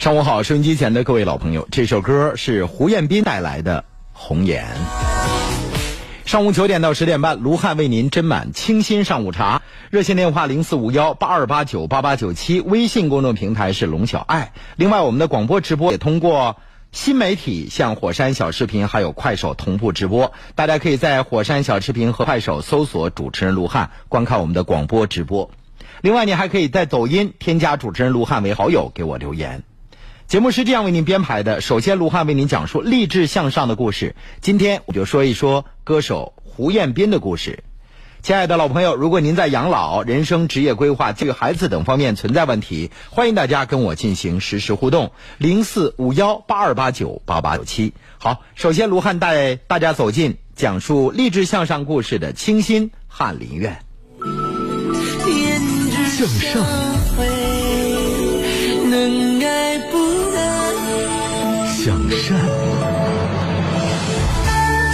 [0.00, 3.80] 上午好，收音机前的各位老朋友，这首歌是胡彦斌带来的
[4.14, 4.64] 《红颜》。
[6.24, 9.60] 上午九点到十点半，卢汉为您斟满清新上午茶。
[9.90, 14.54] 热线电话零四五幺八二八九八八九七，微信公众平台是龙小爱。
[14.76, 16.56] 另外，我们的广播直播也通过
[16.92, 20.32] 新媒体，像火山小视频还有快手同步直播。
[20.54, 25.50] 大家可以在火山小视频和快手搜索主持人卢汉，观看我们的广播直播。
[26.00, 29.62] 另外，你还可以在抖音添加主持人卢汉为好友，给我留言。
[30.30, 34.14] 节目是这样为您编排的：首先，卢汉为您讲述励志向上的故事。
[34.40, 37.64] 今天我就说一说歌手胡彦斌的故事。
[38.22, 45.10] 亲爱的老朋友，如果您在养老、人生、职业规划、教育孩子等方面存在问题，欢迎大家跟我进行实时互动。
[45.36, 47.92] 零四五幺八二八九八八九七。
[48.18, 53.84] 好，首先卢汉带大家走进讲述励志向上故事的清新翰林院。
[56.06, 56.99] 向上。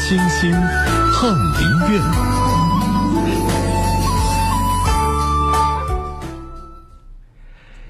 [0.08, 2.00] 清新翰林院。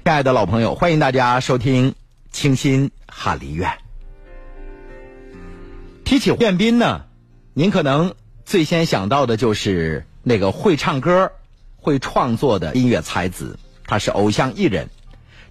[0.03, 1.93] 亲爱的老朋友，欢迎大家收听
[2.31, 3.71] 清新翰林院。
[6.05, 7.03] 提起胡彦斌呢，
[7.53, 8.15] 您可能
[8.45, 11.33] 最先想到的就是那个会唱歌、
[11.75, 14.89] 会创作的音乐才子，他是偶像艺人。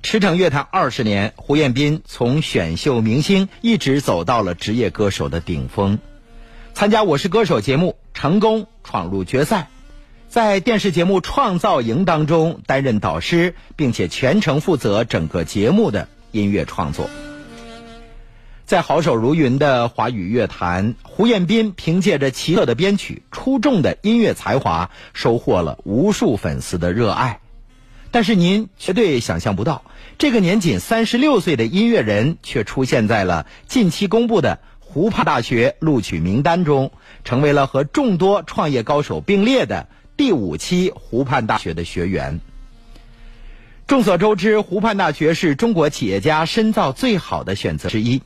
[0.02, 6.00] 驰骋乐坛二十年，胡彦斌从选秀明星一直走到了职业歌手的顶峰。
[6.76, 9.70] 参加《我是歌手》节目，成功闯入决赛，
[10.28, 17.08] 在电视节目《创造营》当中担任导师，并且全程负责整个节目的音乐创作。
[18.66, 27.40] 在好手如云的华语乐坛，胡彦斌凭借着奇特的编曲、出众的音乐才华，收获了无数粉丝的热爱。
[28.10, 29.82] 但是您绝对想象不到，
[30.18, 34.58] 这个年仅三十六岁的音乐人却出现在了近期公布的
[34.96, 36.90] 湖畔大学录取名单中，
[37.22, 42.40] 成为了和众多创业高手并列的第五期湖畔大学的学员。
[43.86, 48.22] 众所周知，湖畔大学是中国企业家深造最好的选择之一。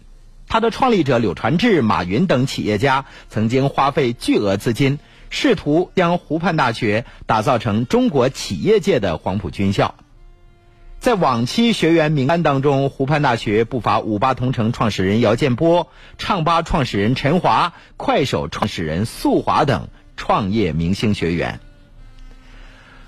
[0.46, 5.00] 它的创立者柳传志、马云等企业家曾经花费巨额资金。
[5.28, 9.96] 试图将湖畔大学打造成中国企业界的黄埔军校。
[11.00, 15.88] 在往期学员名单当中，湖畔大学不乏五八同城创始人姚建波、
[16.18, 19.88] 唱吧创始人陈华、快手创始人速华等
[20.18, 21.58] 创业明星学员。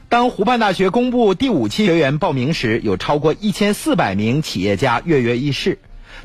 [0.09, 5.79] 当湖畔大学公布第五期学员报名时，有超过一千四百名企业家跃跃欲试。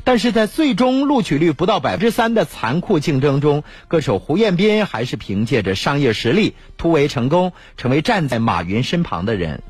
[0.04, 9.62] 但是在最终录取率不到百分之三的残酷竞争中，歌手胡彦斌还是凭借着商业实力突围成功，成为站在马云身旁的人。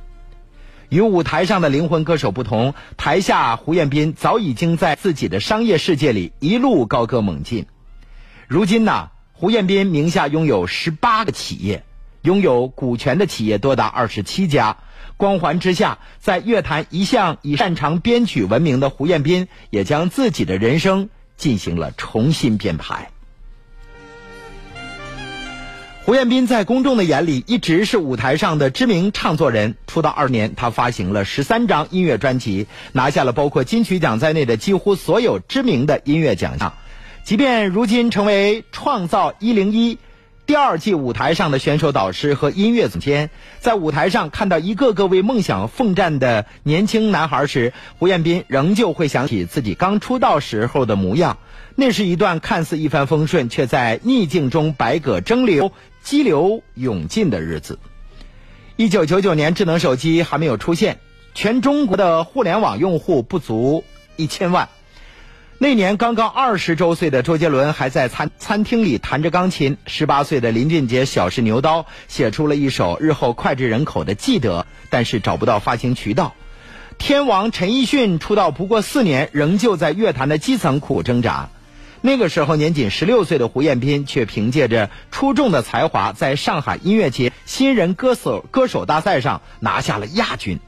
[0.88, 7.66] 与舞台上的灵魂歌手不同，台下胡彦斌早已经在自己的商业世界里一路高歌猛进。
[8.46, 11.84] 如今呢，胡彦斌名下拥有十八个企业，
[12.22, 14.78] 拥有股权的企业多达二十七家。
[15.18, 23.10] 光环之下，在乐坛一向以擅长编曲闻名的胡彦斌，也将自己的人生进行了重新编排。
[26.08, 29.74] 胡彦斌在公众的眼里一直是舞台上的知名唱作人。
[29.86, 36.72] 出道二年，他发行了十三张音乐专辑，拿下了包括金曲奖在内的几乎所有知名的音乐奖项。
[37.24, 39.98] 即便如今成为创造一零一。
[40.46, 43.28] 第二季舞台上的选手导师和音乐总监，
[43.60, 51.36] 在舞台上看到一个个为梦想奋战的年轻男孩时，胡彦斌仍旧会想起自己刚出道时候的模样。
[51.74, 55.70] 那是一段看似一帆风顺，却在逆境中百舸争流、
[56.08, 57.78] 激流勇进的日子。
[58.76, 61.00] 一九九九年，智能手机还没有出现，
[61.34, 63.84] 全中国的互联网用户不足
[64.16, 64.70] 一千万。
[65.58, 76.32] 那年刚刚二十周岁的周杰伦还在餐餐厅里弹着钢琴，十八岁的林俊杰小试牛刀，写出了一首日后脍炙人口的《记得》，但是找不到发行渠道。
[76.96, 81.50] 天王陈奕迅出道不过四年，仍旧在乐坛的基层苦挣扎。
[82.00, 90.60] 那个时候年仅十六岁的胡彦斌，却凭借着出众的才华，在上海音乐节新人歌手歌手大赛上拿下了亚军。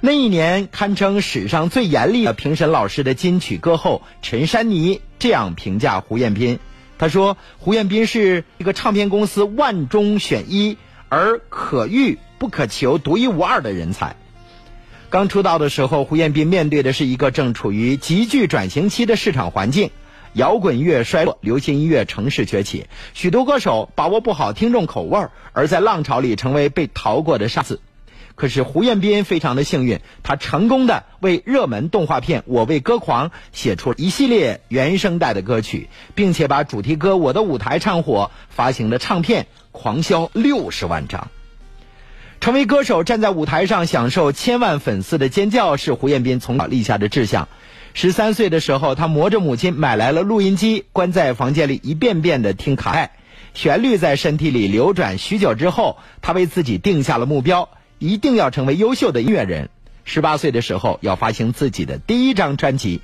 [0.00, 6.58] 那一年堪称史上最严厉的评审老师的金曲歌后陈珊妮这样评价胡彦斌
[6.98, 10.76] ：“他说，胡彦斌是一个唱片公司万中选一，
[11.08, 14.16] 而可遇不可求、独一无二的人才。”
[15.10, 19.90] 刚出道的时候，胡彦斌面对的是一个正处于急剧转型期的市场环境，
[20.34, 27.80] 摇滚乐衰落，流行音乐乘势崛起，许多歌手把握不好听众口味儿，而在浪潮里成为被逃过的沙子。
[28.34, 41.28] 可是胡彦斌非常的幸运，他成功的为热门动画片《我为歌狂》写出了一系列原声带的歌曲，并且把主题歌《我的舞台》唱火，发行的唱片狂销六十万张。
[42.40, 47.48] 成为歌手，站在舞台上享受千万粉丝的尖叫，是胡彦斌从小立下的志向。
[47.96, 53.12] 十三岁的时候，他磨着母亲买来了录音机，关在房间里一遍遍的听卡带，
[53.54, 57.68] 旋律在身体里流转许久之后，他为自己定下了目标，
[58.00, 59.70] 一定要成为优秀的音乐人。
[60.04, 63.00] 十八岁的时候，要发行自己的第一张专辑。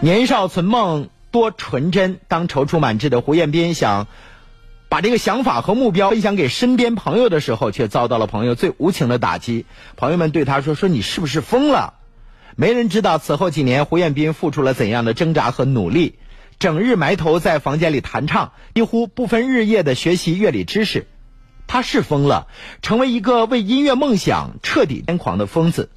[0.00, 4.08] 年少存梦多纯真，当踌躇满志的胡彦斌想。
[4.88, 9.64] 把这个想法和目标分享给身边朋友的时候，却遭到了朋友最无情的打击。
[9.96, 11.94] 朋友们对他说：“说你是不是疯了？”
[12.60, 16.18] 没人知道此后几年胡彦斌付出了怎样的挣扎和努力，
[16.58, 21.06] 整日埋头在房间里弹唱，几乎不分日夜的学习乐理知识。
[21.66, 22.48] 他是疯了，
[22.82, 25.88] 成为一个为音乐梦想彻底癫狂的疯子。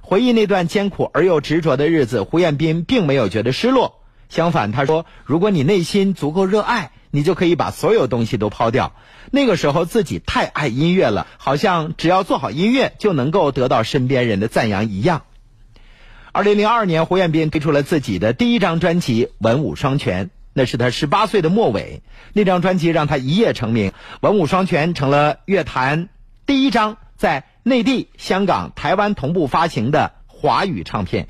[0.00, 3.98] 回忆那段艰苦而又执着的日子，胡彦斌并没有觉得失落。
[4.28, 8.92] 相反，他说：“如果你内心足够热爱。”你就可以把所有东西都抛掉。
[9.30, 15.22] 那个时候自己太爱音乐了，好像只要做好音乐就能够得到身边人的赞扬一样。
[16.36, 22.02] 二零零二年，胡彦斌推出了自己的第一张专辑《文武双全》，那是他十八岁的末尾。
[22.34, 23.90] 那张专辑让他一夜成名，
[24.20, 26.10] 《文武双全》成了乐坛
[26.44, 31.28] 第一张在内地、香港、台湾同步发行的华语唱片。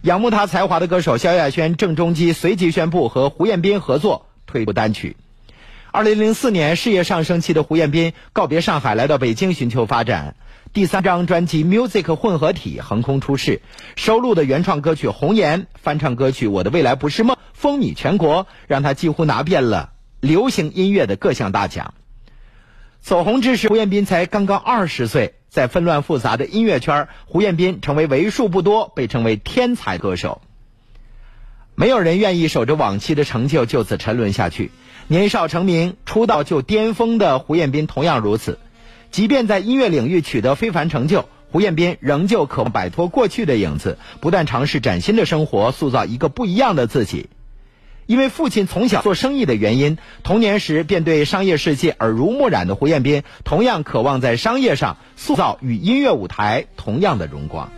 [0.00, 4.28] 仰慕他才华的歌手萧亚轩、郑中基随即宣布和胡彦斌合作。
[4.46, 5.18] 推出单曲。
[5.90, 10.36] 二零零四年，事业上升期的胡彦斌告别上海，来到北京寻求发展。
[10.74, 13.62] 第三张专辑《Music 混合体》横空出世，
[13.96, 21.94] 收录的原创歌曲《红颜》、翻唱歌曲《我的未来不是梦》风靡全国，让他几乎拿遍了流行音乐的各项大奖。
[23.00, 30.42] 走红之时，胡彦斌才刚刚二十岁，在纷乱复杂的音乐圈，胡彦斌成为为数不多被称为天才歌手。
[31.74, 34.70] 没有人愿意守着往期的成就就此沉沦下去。
[35.10, 38.58] 年少成名、出道就巅峰的胡彦斌同样如此。
[39.10, 47.30] 即便在音乐领域取得非凡成就，胡彦斌仍旧渴望摆脱过去的影子，不断尝试崭新的生活，塑造一个不一样的自己。
[48.04, 57.70] 因为父亲从小做生意的原因，童年时便对商业世界耳濡目染的胡彦斌，同样渴望在商业上塑造与音乐舞台同样的荣光。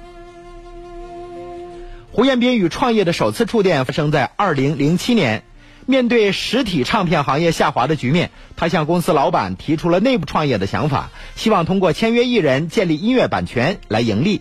[2.10, 5.44] 胡彦斌与创业的首次触电发生在二零零七年。
[5.90, 14.40] 面对实体唱片行业下滑的局面，他向公司老板提出了内部创业的想法，希望通过签约艺人建立音乐版权来盈利。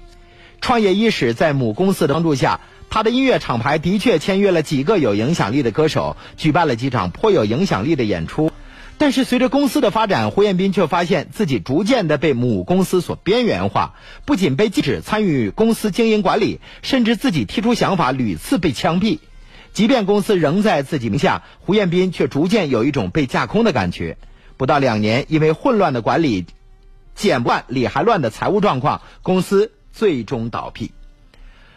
[0.62, 2.60] 创业伊始，在母公司的帮助下，
[2.92, 8.52] 他的音乐厂牌的确签约了几个有影响力的歌手，举办了几场颇有影响力的演出。
[9.00, 17.74] 但是随着公司的发展，胡彦斌却发现自己逐渐的被母公司所边缘化，不仅被禁止参与公司经营管理，甚至自己提出。
[17.74, 19.20] 想法屡次被枪毙。
[19.74, 24.18] 即便公司仍在自己名下，胡彦斌却逐渐有一种被架空的感觉。
[24.58, 26.46] 不到两年，因为混乱的管理、
[27.16, 30.92] 剪不断理还乱的财务状况，公司最终倒闭。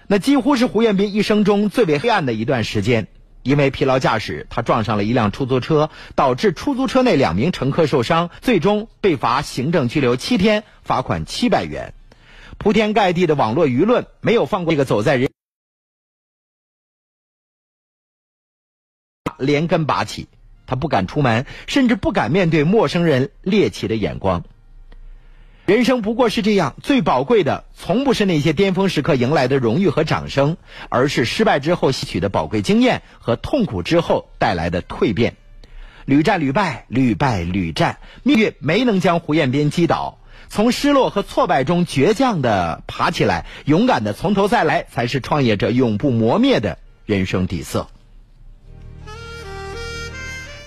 [0.06, 3.08] 那几乎是胡彦斌一生中最为黑暗的一段时间。
[3.44, 11.92] 因为疲劳驾驶，他撞上了一辆出租车，导致出租车内两名乘客受伤，最终被罚行政拘留七天，罚款七百元。
[12.56, 15.30] 铺天盖地的网络舆论没有放过这个走在人
[19.42, 20.28] 连根拔起，
[20.66, 24.44] 他不敢出门，甚至不敢面对陌生人猎奇的眼光。
[25.64, 30.56] 人生不过是这样，最宝贵的从不是那些巅峰时刻迎来的荣誉和掌声，
[30.88, 35.36] 而是失败之后吸取的宝贵经验和痛苦之后带来的蜕变。
[36.04, 40.18] 屡战屡败，屡败屡战，命运没能将胡彦斌击倒。
[40.48, 47.86] 从失落和挫败中倔强的爬起来，勇敢的从头再来，才是创业者永不磨灭的人生底色。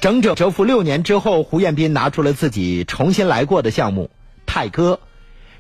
[0.06, 4.12] 整整蛰伏六年之后，胡彦斌拿出了自己重新来过的项目。
[4.46, 5.00] 泰哥，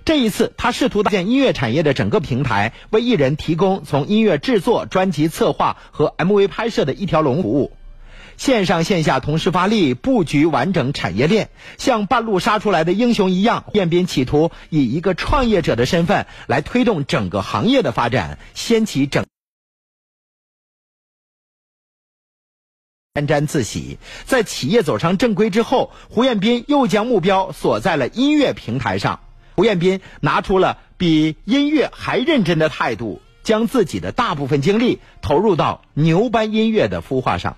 [0.05, 7.71] 这一次他试图搭建音乐产业的整个平台，为艺人提供从音乐制作、专辑策划和 MV 拍摄的一条龙服务，
[8.37, 11.49] 线上线下同时发力，布局完整产业链，
[11.79, 13.63] 像半路杀出来的英雄一样。
[13.73, 19.24] 彦斌企图以一个创业者的身份来推动整个行业的发展，掀起整。
[23.15, 29.21] 沾沾自喜，在企业走上正规之后，胡彦斌又将目标锁在了音乐平台上。
[29.55, 37.55] 胡彦斌拿出了比音乐还认真的态度，将自己的大部分精力投入到牛班音乐的孵化上。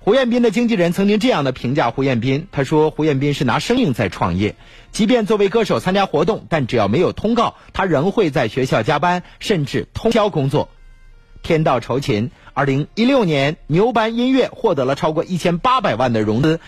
[0.00, 4.54] 胡彦斌的经纪人曾经这样的评价胡彦斌，他说：“胡彦斌是拿生命在创业，
[4.92, 10.68] 即便作为歌手参加活动，但只要没有通告，他仍会在学校加班，甚至通宵工作。”
[11.48, 16.60] 天道酬勤，二零一六年牛班音乐获得了超过一千八百万的融资，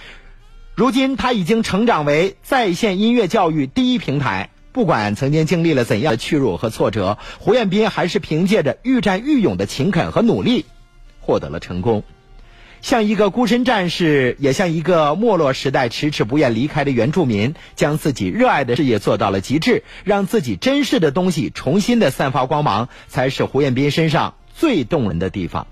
[0.74, 4.48] 如今他已经成长为在线音乐教育第一平台。
[4.72, 10.64] 不管曾经经历了怎样的屈辱和挫折，胡彦斌还是凭借着愈战愈勇的勤恳和努力，
[11.20, 12.02] 获得了成功。
[12.80, 25.66] 像一个孤身战士，也像一个没落时代迟迟不愿离开的原住民，将自己热爱的事业做到了极致，让自己珍视的东西重新的散发光芒，才是胡彦斌身上最动人的地方。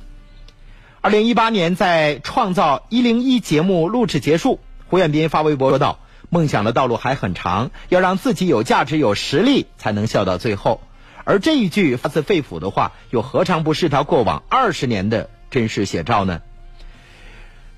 [1.02, 5.98] 二零一八年，在《创造一零一》节目录制结束，胡彦斌发微博说道。
[6.30, 10.80] 梦想的道路还很长，要让自己有价值、有实力，才能笑到最后。
[11.24, 16.40] 而这一句发自肺腑的话，又何尝不是他过往二十年的真实写照呢？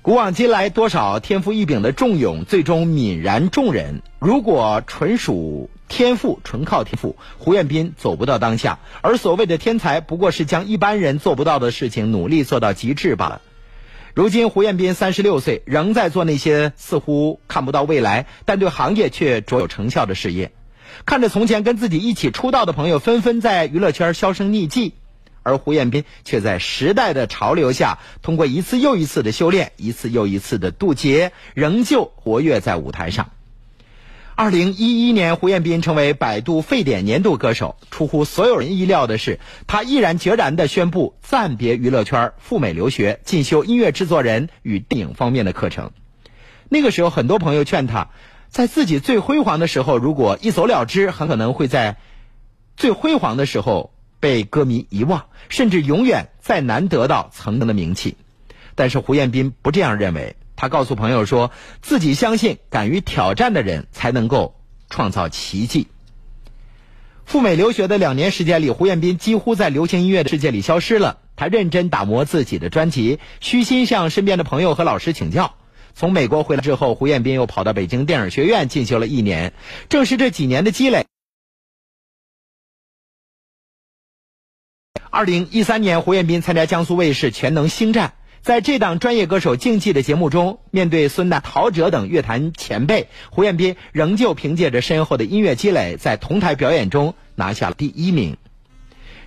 [0.01, 4.01] 古往今来，多少天赋异禀的仲永，最终泯然众人。
[4.19, 8.79] 如果纯属天赋，纯靠天赋，胡彦斌走不到当下。
[9.01, 13.41] 而所谓的天才，不过是将一般人做不到的事情，努力做到极致罢了。
[14.13, 20.53] 如今胡彦斌三十六岁，仍在做那些似乎看不到未来，但对行业却卓有成效的事业。
[21.05, 24.93] 看着从前跟自己一起出道的朋友纷纷在娱乐圈销声匿迹，
[25.43, 33.31] 而胡彦斌却在时代的潮流下，通过一次又一次的修炼，一次又一次的渡劫，仍旧活跃在舞台上。
[34.41, 37.75] 二零一一年，胡彦斌成为百度沸点年度歌手。
[37.91, 45.91] 出乎所有人意料的是，他毅然决然地宣布暂别娱乐圈，赴美留学，进修音乐制作人与电影方面的课程。
[46.69, 48.09] 那个时候，很多朋友劝他，
[48.49, 51.97] 在自己最辉煌的时候，如果一走了之，很可能会在
[52.75, 58.17] 最辉煌的时候被歌迷遗忘，甚至永远再难得到曾经的名气。
[58.73, 60.35] 但是胡彦斌不这样认为。
[60.61, 61.49] 他告诉朋友说，
[61.81, 65.87] 自己相信敢于挑战的人才能够创造奇迹。
[67.25, 71.17] 赴美留学的两年时间里，胡彦斌几乎在流行音乐的世界里消失了。
[71.35, 75.55] 他认真打磨自己的专辑，虚心向身边的朋友和老师请教。
[75.95, 79.53] 从美国回来之后，胡彦斌又跑到北京电影学院进修了一年。
[79.89, 81.07] 正是这几年的积累，
[85.09, 88.09] 二零一三年，胡彦斌参加江苏卫视《全能星战》。
[88.41, 98.37] 在这档专业歌手竞技的节目中，面对孙楠、陶喆等乐坛前辈，胡彦斌仍旧凭借着深厚的音乐积累，在同台表演中拿下了第一名。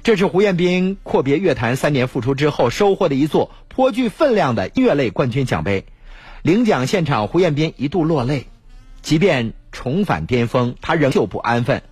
[0.02, 5.86] 这是胡彦斌阔别乐坛三年复出之后收获的一座颇具分量的音乐类冠军奖杯。
[6.42, 8.48] 领奖现场，胡彦斌一度落泪。
[9.00, 11.82] 即便重返巅峰，他仍旧不安分。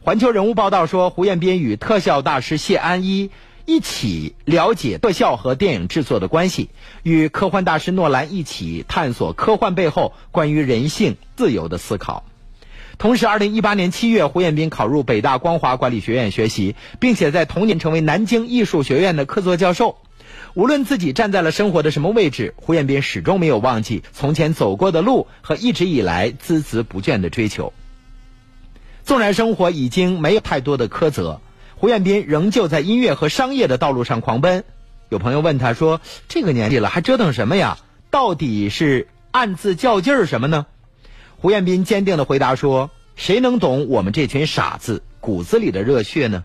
[0.00, 3.30] 环球人物报道说，胡彦斌与特效大师谢安一。
[3.66, 6.68] 一起了解特效和电影制作的关系，
[7.02, 12.24] 与科幻大师诺兰一起探索科幻背后关于人性自由的思考。
[12.98, 19.96] 同时，二零一八年七月，胡彦斌考入北大光华管理学院学习，并且在同年成为南京艺术学院的客座教授。
[20.54, 27.72] 无论自己站在了生活的什么位置，胡彦斌始终没有忘记从前走过的路和一直以来孜孜不倦的追求。
[29.04, 31.40] 纵然生活已经没有太多的苛责。
[31.76, 34.64] 胡彦斌仍旧在音乐和商业的道路上狂奔。
[35.10, 37.78] 有朋友问他说：“这个年纪了，还折腾什么呀？
[38.10, 40.66] 到底是暗自较劲儿什么呢？”
[41.36, 46.44] 胡彦斌坚定的回答说：“谁能懂我们这群傻子骨子里的热血呢？”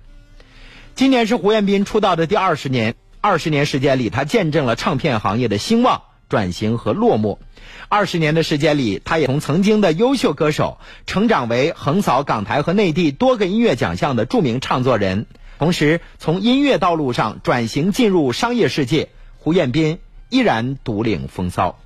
[0.96, 7.40] 今年是胡彦斌出道的第二十年，二十年时间里，他见证了唱片行业的兴旺、转型和落寞。
[7.90, 15.26] 二十年的时间里，他也从曾经的优秀歌手，成长为横扫港台和内地多个音乐奖项的著名唱作人。
[15.58, 19.10] 同时，从音乐道路上转型进入商业世界，
[19.40, 21.80] 胡彦斌依然独领风骚。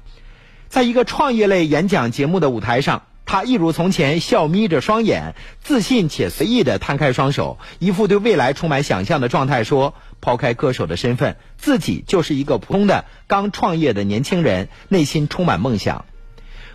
[0.67, 9.93] 在一个创业类演讲节目的舞台上，他一如从前笑眯着双眼，自信且随意地摊开双手，一副对未来充满想象的状态，说。
[10.23, 16.05] 抛开歌手的身份，自己就是一个普通的刚创业的年轻人，内心充满梦想。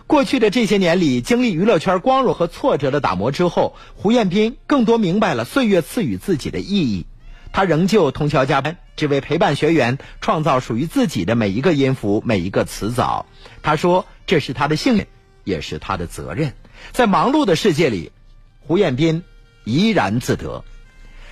[0.05, 7.07] 过去的这些年里，经历娱乐圈光荣和挫折的打磨之后，胡彦斌更多明白了岁月赐予自己的意义。
[7.51, 13.25] 他仍旧通宵加班，只为陪伴学员，创造属于自己的每一个音符、每一个词藻。
[13.63, 15.07] 他说：“这是他的幸运，
[15.43, 16.53] 也是他的责任。”
[16.93, 18.11] 在忙碌的世界里，
[18.59, 19.23] 胡彦斌
[19.63, 20.63] 怡然自得。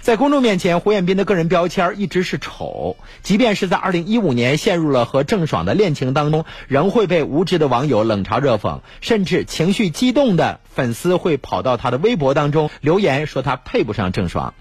[0.08, 2.96] 在公众面前，胡彦斌的个人标签一直是丑。
[3.24, 14.54] 即便是在2015年陷入了和郑爽的恋情当中，仍会被无知的网友冷嘲热讽，甚至情绪激动的粉丝会跑到他的微博当中留言说他配不上郑爽。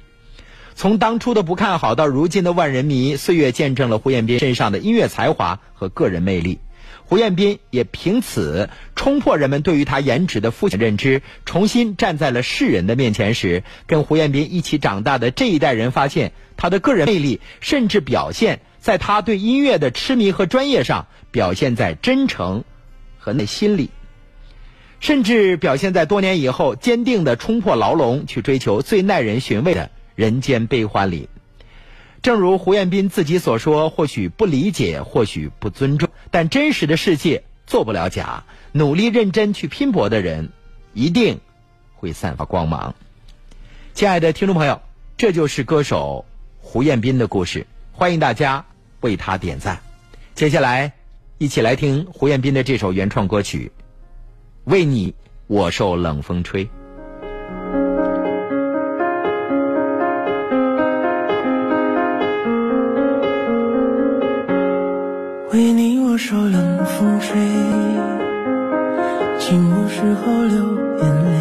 [0.74, 6.58] 从当初的不看好到如今的万人迷，岁月见证了胡彦斌身上的音乐才华和个人魅力。
[7.08, 22.64] 胡彦斌也凭此冲破人们对于他颜值的肤浅认知，重新站在了世人的面前时，跟胡彦斌一起长大的这一代人发现，他的个人魅力甚至表现在他对音乐的痴迷和专业上，表现在真诚
[23.18, 23.90] 和内心里，
[24.98, 31.28] 甚至表现在多年以后坚定的冲破牢笼，去追求最耐人寻味的人间悲欢里。
[32.26, 38.42] 正如胡彦斌自己所说，或许不理解，或许不尊重，但真实的世界做不了假。
[38.72, 40.48] 努力认真去拼搏的人，
[40.92, 41.38] 一定
[41.94, 42.96] 会散发光芒。
[43.94, 44.82] 亲爱的听众朋友，
[45.16, 46.24] 这就是歌手
[46.58, 48.64] 胡彦斌的故事，欢迎大家
[49.02, 49.80] 为他点赞。
[50.34, 50.94] 接下来，
[51.38, 53.70] 一起来听胡彦斌的这首原创歌曲
[54.72, 55.14] 《为你
[55.46, 56.64] 我受冷风吹》。
[65.56, 67.40] 为你我受冷风吹，
[69.40, 71.32] 寂寞时候流眼泪。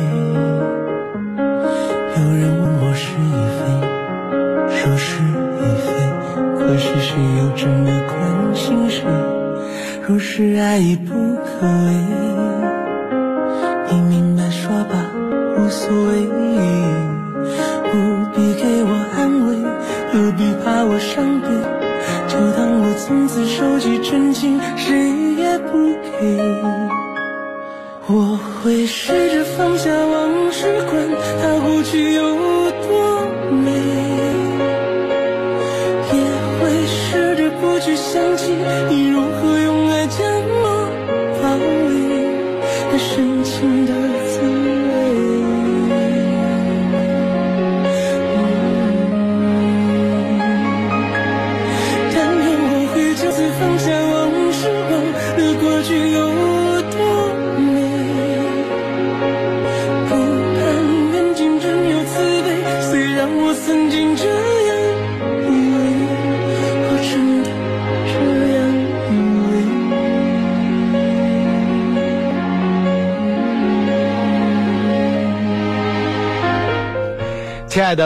[2.16, 3.60] 有人问我是与非，
[4.72, 5.92] 说是与非，
[6.58, 8.16] 可是谁又真的关
[8.56, 9.04] 心谁？
[10.08, 12.15] 若是爱已不可为，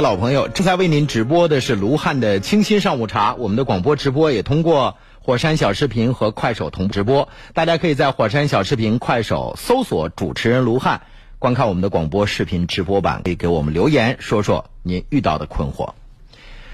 [0.09, 3.35] 老朋友，正在为您直播的是卢汉的清新上午茶。
[3.35, 11.01] 我们的广播直播也通过火山小视频和快手同步直播，大家可以在火山小视频、快手搜索主持人卢汉，
[11.37, 15.91] 观看我们的广播视频直播版，可以给我们留言，说说您遇到的困惑。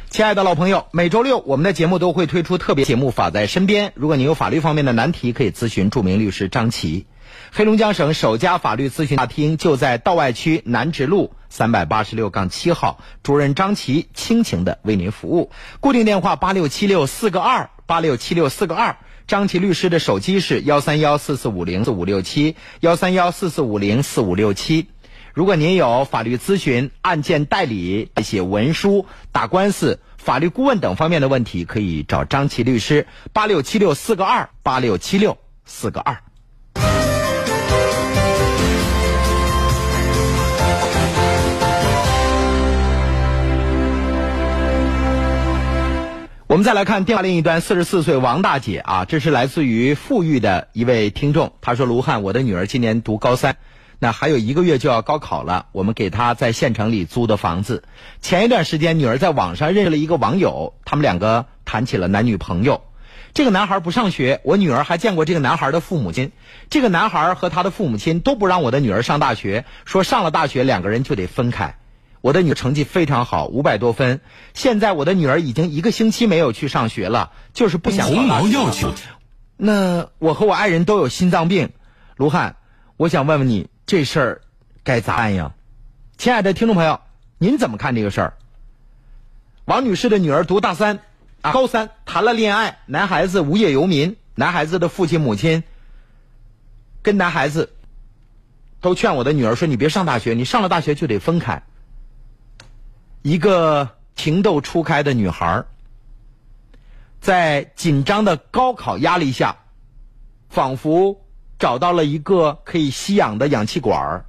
[0.10, 7.06] 亲爱的老朋友，每周六我们的节目都会推出特别节目《法在身边》，如果您有法律方面的难题，可以咨询著名律师张琪。
[7.52, 15.52] 黑龙江省首家法律咨询大厅就在道外区南直路三百八十六杠七号，主任张琪倾情的为您服务。
[15.80, 18.98] 固定电话八六七六四个二八六七六四个二。
[19.26, 24.88] 张琪律师的手机是幺三幺四四五零四五六七幺三幺四四五零四五六七。
[25.34, 36.18] 如果您有法律咨询、案件代理、写文书、打官司、法律顾问等方面的问题，可以找张琪律师，八六七六四个二八六七六四个二。
[46.56, 51.52] 我们再来看电话另一端，四十四岁王大姐啊，这是来自于富裕的一位听众。
[51.60, 53.58] 她说：“卢汉，我的女儿今年读高三，
[54.00, 57.84] 那还有一个月就要高考了，我们给她在县城里租的房子。
[58.22, 62.86] 前一段时间，女儿在网上认识了一个网友，他们两个谈起了男女朋友。
[63.34, 66.32] 这个男孩不上学，我女儿还见过这个男孩的父母亲。
[66.70, 71.76] 这个男孩和他的父母亲都不让我的女儿上大学，说上了大学两个人就得分开。”
[72.26, 74.20] 我的女儿成绩非常好，五百多分。
[74.56, 78.92] 现在我的女儿已经一个星期没有去上学了，就是不想红毛要求。
[79.58, 81.70] 那我和我爱人都有心脏病，
[82.16, 82.56] 卢汉，
[82.98, 84.42] 我想问问你这事儿
[84.84, 85.54] 该咋办呀？
[86.18, 87.00] 亲爱的听众朋友，
[87.38, 88.34] 您怎么看这个事儿？
[89.66, 91.02] 王女士的女儿读大三
[91.44, 95.62] 啊，高三谈了恋爱，男孩子无业游民，男孩子的父亲母亲
[97.04, 97.72] 跟男孩子
[98.82, 101.62] 都劝我的女儿说：“你别上大学，你上了大学就得分开。”
[103.26, 105.66] 一个情窦初开的女孩，
[107.20, 109.58] 在紧张的高考压力下，
[110.48, 111.26] 仿佛
[111.58, 114.26] 找到了一个可以吸氧的氧气管儿，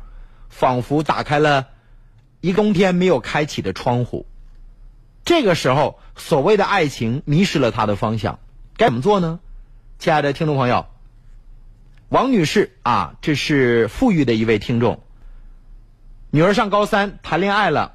[0.49, 1.69] 仿佛打开了
[2.41, 4.25] 一冬天没有开启的窗户。
[5.27, 8.39] 这个时候，所谓的爱情迷失了她的方向，
[8.79, 9.41] 该怎么做呢？
[9.99, 10.87] 亲爱的听众朋友，
[12.09, 15.03] 王女士啊，这是富裕的一位听众，
[16.31, 17.93] 女儿上高三，谈恋爱了。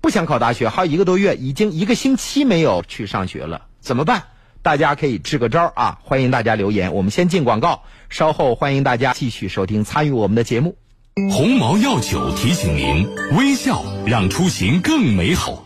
[0.00, 4.24] 不想考大学，还有一个多月，已经一个星期没有去上学了，怎么办？
[4.62, 5.98] 大家可以支个招啊！
[6.02, 6.94] 欢迎大家留言。
[6.94, 10.76] 我们先进广告，稍后欢迎大家继续收听参与我们的节目。
[11.30, 15.64] 鸿茅药酒提醒您：微笑让出行更美好。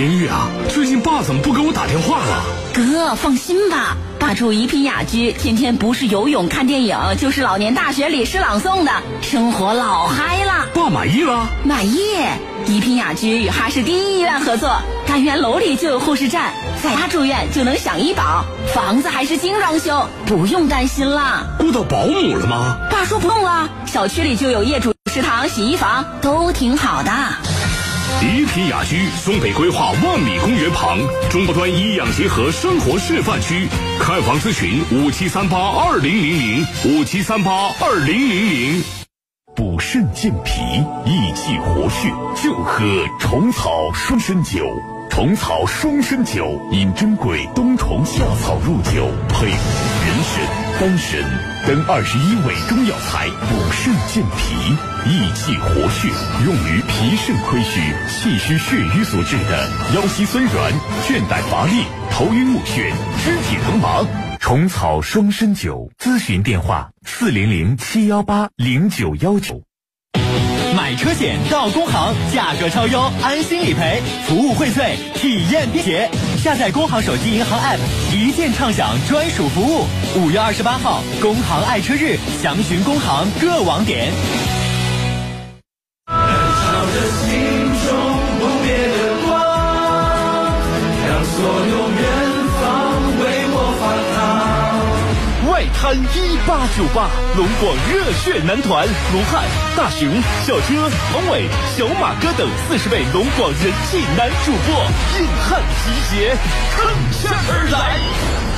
[0.00, 2.42] 明玉啊，最近爸怎么不给我打电话了？
[2.72, 10.68] 哥，放心吧，爸住一品雅居，天天不是游泳、看电影，就是老年大学里诗朗诵的，生活老嗨了。
[10.72, 11.50] 爸满意了？
[11.64, 11.98] 满意。
[12.64, 21.46] 一品雅居与哈市第一医院合作，单元楼里就有护士站，在家住院就能享医保，房子还是精装修，不用担心了。
[21.58, 22.78] 雇到保姆了吗？
[22.90, 27.10] 爸说不用了，小区里就有业主食堂、洗衣房，都挺好的。
[28.22, 30.98] 宜品雅居松北规划万里公园旁，
[31.30, 33.66] 中高端医养结合生活示范区，
[33.98, 38.82] 看房咨询五七三八二零零零五七三八二零零零。
[39.56, 40.60] 补肾健脾、
[41.10, 42.08] 益气活血，
[42.42, 42.84] 就喝
[43.18, 44.66] 虫草双参酒。
[45.10, 49.56] 虫草双参酒因珍贵冬虫夏草入酒，配人
[50.24, 51.20] 参、丹参
[51.66, 54.54] 等二十一味中药材，补肾健脾、
[55.10, 56.08] 益气活血，
[56.46, 60.72] 用于脾肾亏虚、气虚血瘀所致的腰膝酸软、
[61.06, 62.90] 倦怠乏力、头晕目眩、
[63.22, 64.06] 肢体疼麻。
[64.38, 69.62] 虫草双参酒，咨询电话：四零零七幺八零九幺九。
[70.90, 76.10] 买车险到工行，价格超优，安心理赔，服务荟萃，体验便捷。
[76.36, 77.78] 下载工行手机银行 App，
[78.12, 79.86] 一键畅享专属服务。
[80.16, 84.12] 五月二十八号，工行爱车日，详询工行各网点。
[95.80, 99.42] 滩一八九八，龙广热血男团，卢汉、
[99.74, 100.10] 大熊、
[100.44, 104.74] 小车、王伟、小马哥等四十位龙广人气男主播
[105.18, 106.36] 硬汉集结，
[106.76, 108.49] 铿锵而来。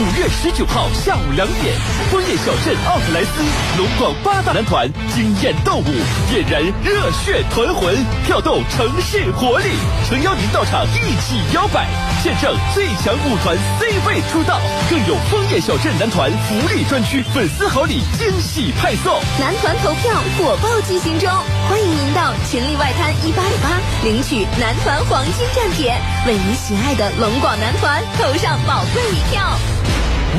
[0.00, 1.74] 五月十九号下午两点，
[2.10, 3.42] 枫叶小镇奥特莱斯
[3.76, 5.84] 龙广八大男团惊艳斗舞，
[6.30, 9.68] 点燃热血团魂，跳动城市活力，
[10.08, 11.86] 诚邀您到场一起摇摆，
[12.22, 21.28] 见证最强舞团 C 位出道，更有枫叶小镇男团福利专区粉丝好礼惊喜派送，男团投票火爆进行中，
[21.68, 29.39] 欢迎您到群力外滩一八二八领取男团黄金站帖，为您喜爱的龙广男团投上宝贵一票。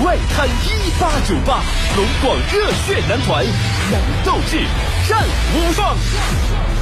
[0.03, 1.61] 外滩一八九八，
[1.95, 3.45] 龙广热血男团，
[3.91, 4.57] 男斗志，
[5.07, 5.95] 战无双。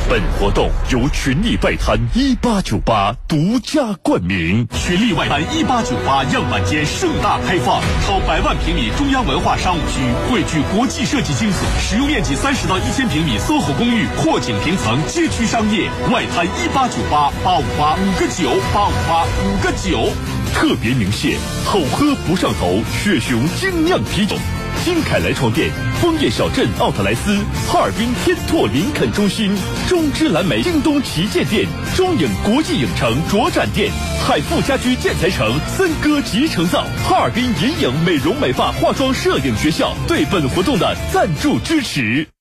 [0.09, 4.67] 本活动由群力外滩一八九八独家冠名。
[4.73, 15.89] 群力外滩一八九八样板间盛大开放，超百万平米中央文化商务区，汇聚国际设计精髓，使用面积三十到一千平米 SOHO 公寓，阔景平层，街区商业。
[16.11, 20.11] 外滩一八九八八五八五个九八五八五个九。
[20.53, 24.35] 特别鸣谢好喝不上头雪熊精酿啤酒。
[24.83, 25.69] 金凯莱床垫、
[26.01, 29.51] 枫叶小镇奥特莱斯、哈尔滨天拓林肯中心、
[29.87, 33.91] 中芝蓝莓京东旗舰店、中影国际影城卓展店、
[34.25, 42.38] 海富家居建材城、森歌集成灶、哈尔滨银影美容美发化妆摄影学校对本活动的赞助支持。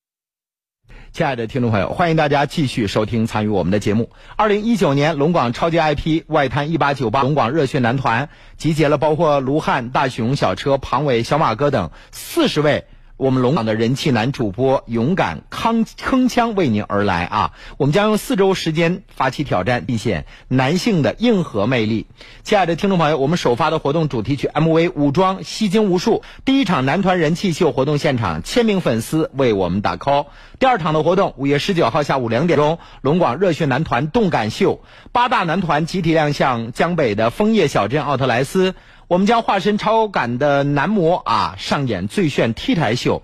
[1.12, 4.10] 亲爱的听众朋友，欢迎大家继续收听参与我们的节目。
[4.36, 12.84] 二零一九年龙广超级 IP 外滩一八九八龙广热血男团集结了包括卢汉、大熊、小车、庞伟、小马哥等四十位
[13.18, 17.52] 我们龙广的人气男主播，勇敢铿铿锵为您而来啊！
[17.76, 22.06] 我们将用四周时间发起挑战，体现男性的硬核魅力。
[22.44, 30.26] 亲爱的听众朋友，我们首发的活动主题曲 MV 武装吸睛无数，第一场男团人气秀活动现场，千名粉丝为我们打 call。
[30.60, 38.76] 第二场的活动，五月十九号下午两点钟，龙广热血男团动感秀，八大男团集体亮相江北的枫叶小镇奥特莱斯，
[39.08, 43.22] 我们将化身超感的男模啊，上演最炫 T 台秀。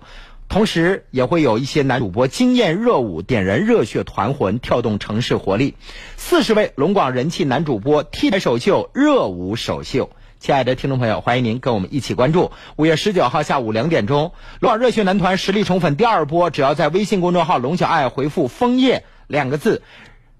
[0.49, 5.75] 同时也会有一些男主播惊艳热舞，点燃热血团魂，跳动城市活力。
[6.17, 10.09] 四十位龙广人气男主播 T 台首秀，热舞首秀。
[10.39, 16.49] 亲爱的听众朋友，欢迎您跟我们一起关注五月十九号下午两点钟，龙广热血男团实力宠粉第二波。
[16.49, 19.83] 只要在微信公众号“龙小爱”回复“枫叶”两个字，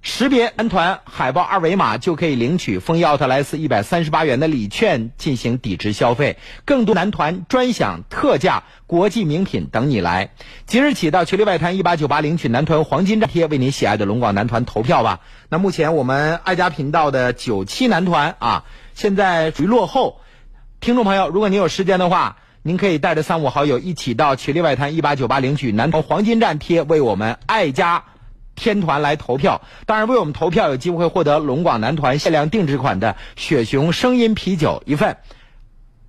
[0.07, 6.37] 识别男团海报二维码，就可以领取枫叶奥特莱斯一百三十八元的礼券进行抵值消费。
[6.63, 10.29] 更多男团专享特价国际名品等你来。
[10.67, 15.21] 即日起到群力外滩一八九八领取男团黄金站贴，为你喜爱的龙广男团投票吧。
[15.49, 18.63] 那目前我们爱家频道的九七男团啊。
[18.93, 20.21] 现在属于落后，
[20.81, 28.03] 听众朋友，如果您有时间的话，您可以带着三五好友一起到群力外滩一八九八领取男团黄金站贴，为我们爱家
[28.55, 29.61] 天团来投票。
[29.85, 35.17] 当然，为我们投票有机会获得龙广男团限量定制款的雪熊声音啤酒一份，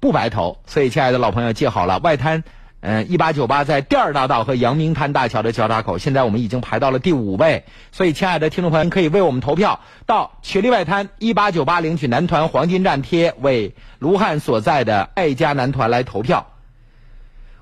[0.00, 0.58] 不白投。
[0.66, 2.44] 所以，亲爱的老朋友，记好了，外滩。
[2.80, 7.64] 嗯，一八九八在第二大道和阳明滩大桥的交叉口，现在我们已经排到了第五位。
[7.90, 16.46] 所以，亲爱的听众朋友，可以为我们投票，到雪梨外滩一八九八领取男团黄金站贴，为卢汉所在的爱家男团来投票。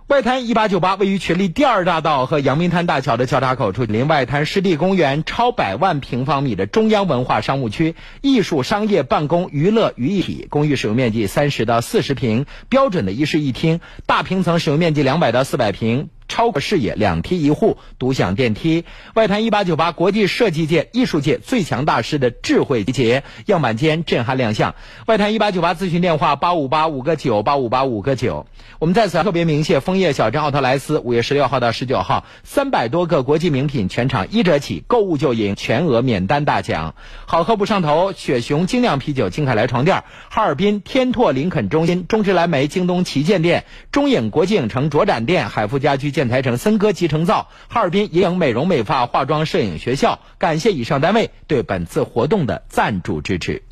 [0.08, 10.46] 外滩一八九八位于群力第二大道和阳明滩大桥的交叉口处，临外滩湿地公园，超百万平方米的中央文化商务区，艺术、商业、办公、娱乐于一体。
[10.50, 16.10] 公寓使用面积三十到四十平，标准的一室一厅，大平层使用面积两百到四百平。
[16.26, 18.84] 超过视野，两梯一户，独享电梯。
[19.14, 24.74] 外滩一八九八国际设计界、艺术界最强大师的智慧集结，样板间震撼亮相。
[25.06, 28.46] 外滩一八九八咨询电话八五八五个九八五八五个九。
[28.78, 36.94] 我们在此特别鸣谢枫叶小镇奥特莱斯，五月十六号到十九号，三百多个国际名品全场一折起，购物就赢全额免单大奖。
[37.26, 46.13] 好喝不上头，雪熊精酿啤酒，金凯莱床垫，哈尔滨天拓林肯中心，中芝蓝莓，京东旗舰店，中影国际影城卓展店，海富家居。
[46.14, 53.62] 建材城森歌集成灶，哈尔滨银影美容美发化妆摄影学校，感谢以上单位对本次活动的赞助支持。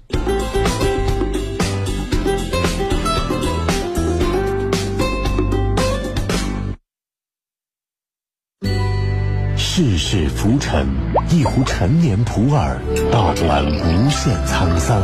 [9.56, 10.86] 世事浮沉，
[11.30, 12.76] 一壶陈年普洱，
[13.10, 15.00] 道不完无限沧桑；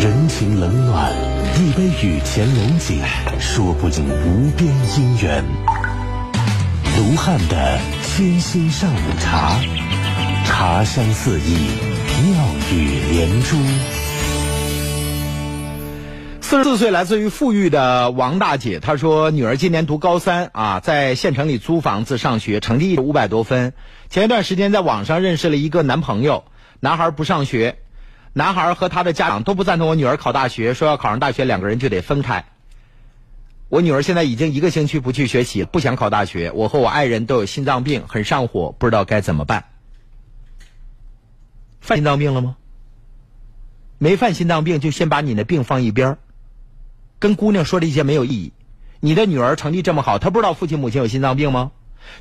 [0.00, 1.12] 人情冷暖，
[1.54, 3.00] 一杯雨前龙井，
[3.38, 5.44] 说不尽无边姻缘。
[6.96, 9.60] 卢汉的清新上午茶，
[10.46, 11.68] 茶香四溢，
[12.24, 13.58] 妙语连珠。
[16.40, 23.74] 四十四岁，来自于富裕的王大姐，她说女儿今年读高三啊，在县城里租房子上学，成绩五百多分。
[24.08, 26.44] 前一段时间在网上认识了一个男朋友，
[26.80, 27.76] 男孩不上学，
[28.32, 32.46] 男孩和他的家长都不赞同我女儿考大学，说要考上大学两个人就得分开。
[33.68, 36.52] 我女儿现在已经一个星期不去学习，不想考大学。
[36.52, 39.64] 我和我爱人都有心脏病，很上火，不知道该怎么办。
[41.80, 42.56] 犯心脏病了吗？
[43.98, 46.18] 没犯心脏病，就先把你的病放一边
[47.18, 48.52] 跟姑娘说这些没有意义。
[49.00, 51.72] 你的女儿成绩这么好，她不知道父亲母亲有心脏病吗？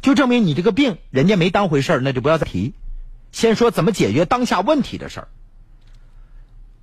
[0.01, 2.73] 就证明你这个病人家没当回事儿那就不要再提。
[3.31, 5.27] 先说怎么解决当下问题的事儿。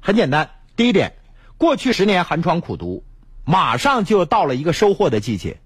[0.00, 1.16] 很简单，第一点，
[1.56, 3.02] 过去十年寒窗苦读。
[3.44, 5.60] 马上就到了一个收获的季节，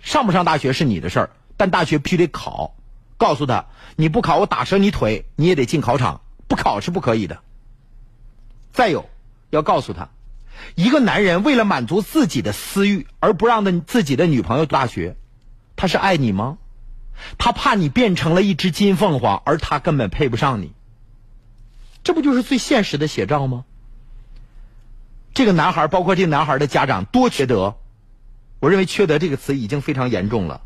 [0.00, 2.74] 上不上大学是你的事儿，但大学必须得考。
[3.16, 7.38] 告诉他，你不考我打折你腿，你也得进考场，不考是不可以的。
[8.72, 9.08] 再有，
[9.50, 10.08] 要告诉他，
[10.74, 15.16] 一个男人为了满足自己的私欲而不让的自己的女朋友读大学，
[15.76, 16.58] 他是爱你吗？
[17.38, 20.72] 他怕你变成了一只金凤凰，而他根本配不上你。
[22.02, 23.64] 这不就是最现实的写照吗？
[25.34, 27.76] 这个男孩，包括这个男孩的家长，多缺德！
[28.60, 30.60] 我认为“缺德”这个词已经非常严重了。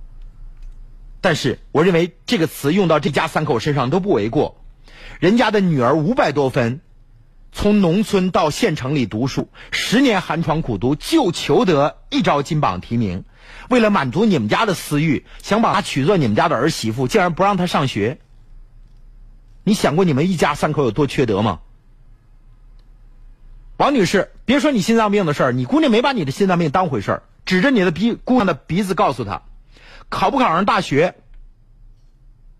[1.21, 4.61] 但是，我认为这个词用到这家三口身上都不为过。
[5.19, 6.81] 人家的女儿五百多分，
[7.53, 13.25] 从农村到县城里读书，十年寒窗苦读，就求得一招金榜题名。
[13.71, 18.19] 为了满足你们家的私欲，想把她娶做你们家的儿媳妇，竟然不让她上学。
[19.65, 21.61] 你想过你们一家三口有多缺德吗？
[23.77, 29.43] 王女士，别说你心脏病的事儿，你姑娘没把你的心脏病当回事儿，指着你的鼻姑娘的鼻子告诉她，
[30.09, 31.15] 考不考上大学，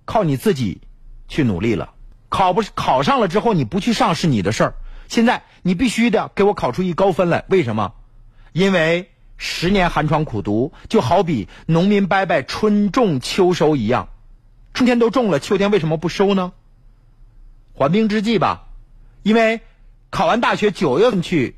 [0.05, 0.83] 靠你自己
[1.27, 1.95] 去努力了。
[2.29, 4.75] 考不考上了之后，你不去上是你的事儿。
[5.09, 7.95] 现在你必须的给我考出一高分来，为什么？
[8.53, 14.11] 因为十年寒窗苦读，就好比农民伯伯春种秋收一样，
[14.75, 16.53] 春天都种了，秋天为什么不收呢？
[17.73, 18.67] 缓兵之计吧，
[19.23, 19.63] 因为。
[20.11, 21.57] 考完大学九月份去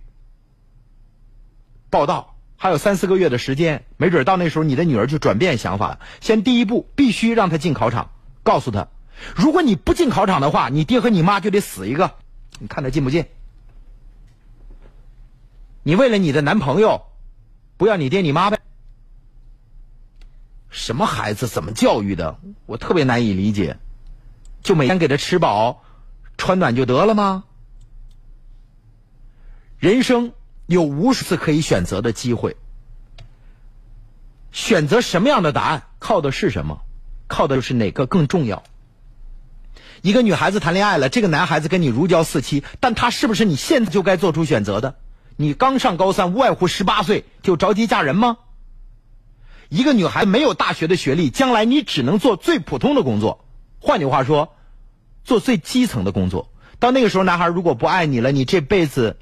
[1.91, 6.01] 报道，还有三四个月的时间，没准到那时候你的女儿就转变想法了。
[6.21, 8.11] 先第一步，必须让她进考场，
[8.43, 8.89] 告诉她，
[9.37, 12.15] 如果你不进考场的话，你爹和你妈就得死一个。
[12.59, 13.27] 你看她进不进？
[15.83, 17.03] 你为了你的男朋友，
[17.77, 18.59] 不要你爹你妈呗？
[20.69, 22.39] 什么孩子怎么教育的？
[22.67, 23.79] 我特别难以理解。
[24.63, 25.83] 就每天给他吃饱、
[26.37, 27.45] 穿暖就得了吗？
[29.79, 30.33] 人生
[30.67, 32.57] 有无数次可以选择的机会，
[34.51, 36.83] 选择什么样的答案，靠的是什么？
[37.29, 38.65] 靠的就是哪个更重要？
[40.03, 44.97] 一个女孩子谈恋爱了，这个男孩子跟你如胶似漆，但他是不是你现在就该做出选择的？
[45.37, 48.39] 你刚上高三，无外乎十八岁就着急嫁人吗？
[49.69, 53.45] 一个女孩没有大学的学历，将来你只能做最普通的工作。
[53.79, 54.57] 换句话说，
[55.23, 56.51] 做最基层的工作。
[56.81, 59.19] 到那个时候，男孩如果不爱你了，你这辈子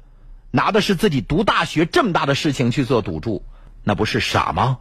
[0.57, 3.45] 拿的是自己读大学这么大的事情去做赌注，
[3.83, 4.79] 那不是傻吗？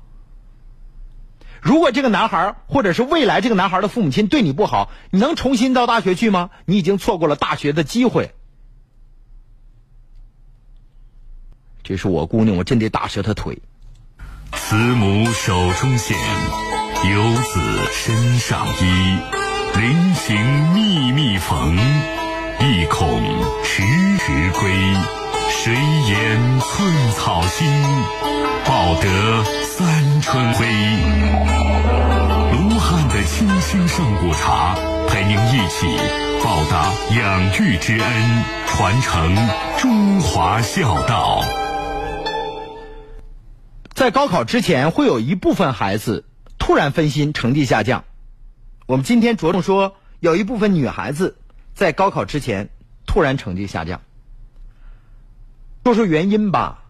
[1.61, 6.49] 如果这个男孩或者是未来这个男孩的父母亲对你不好，你能重新到大学去吗？
[6.65, 8.33] 你已经错过了大学的机会。
[11.83, 13.61] 这是我姑娘，我真得打折她腿。
[14.53, 16.17] 慈母手中线，
[17.11, 17.61] 游子
[17.93, 19.19] 身上衣。
[19.79, 21.77] 临行密密缝，
[22.61, 23.21] 意恐
[23.63, 23.83] 迟
[24.19, 25.26] 迟归。
[25.59, 27.67] 谁言寸草心，
[28.67, 30.67] 报得三春晖。
[32.53, 34.77] 卢汉的清新上古茶，
[35.09, 35.87] 陪您一起
[36.45, 39.35] 报答养育之恩，传承
[39.79, 41.43] 中华孝道。
[43.93, 46.27] 在高考之前，会有一部分孩子
[46.59, 48.05] 突然分心，成绩下降。
[48.87, 51.39] 我们今天着重说，有一部分女孩子
[51.75, 52.69] 在高考之前
[53.07, 54.03] 突然成绩下降。
[55.87, 56.83] 说说原因吧。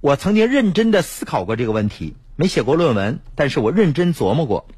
[0.00, 4.68] 我曾经认真的思考过这个问题，没写过论文，但是我认真琢磨过。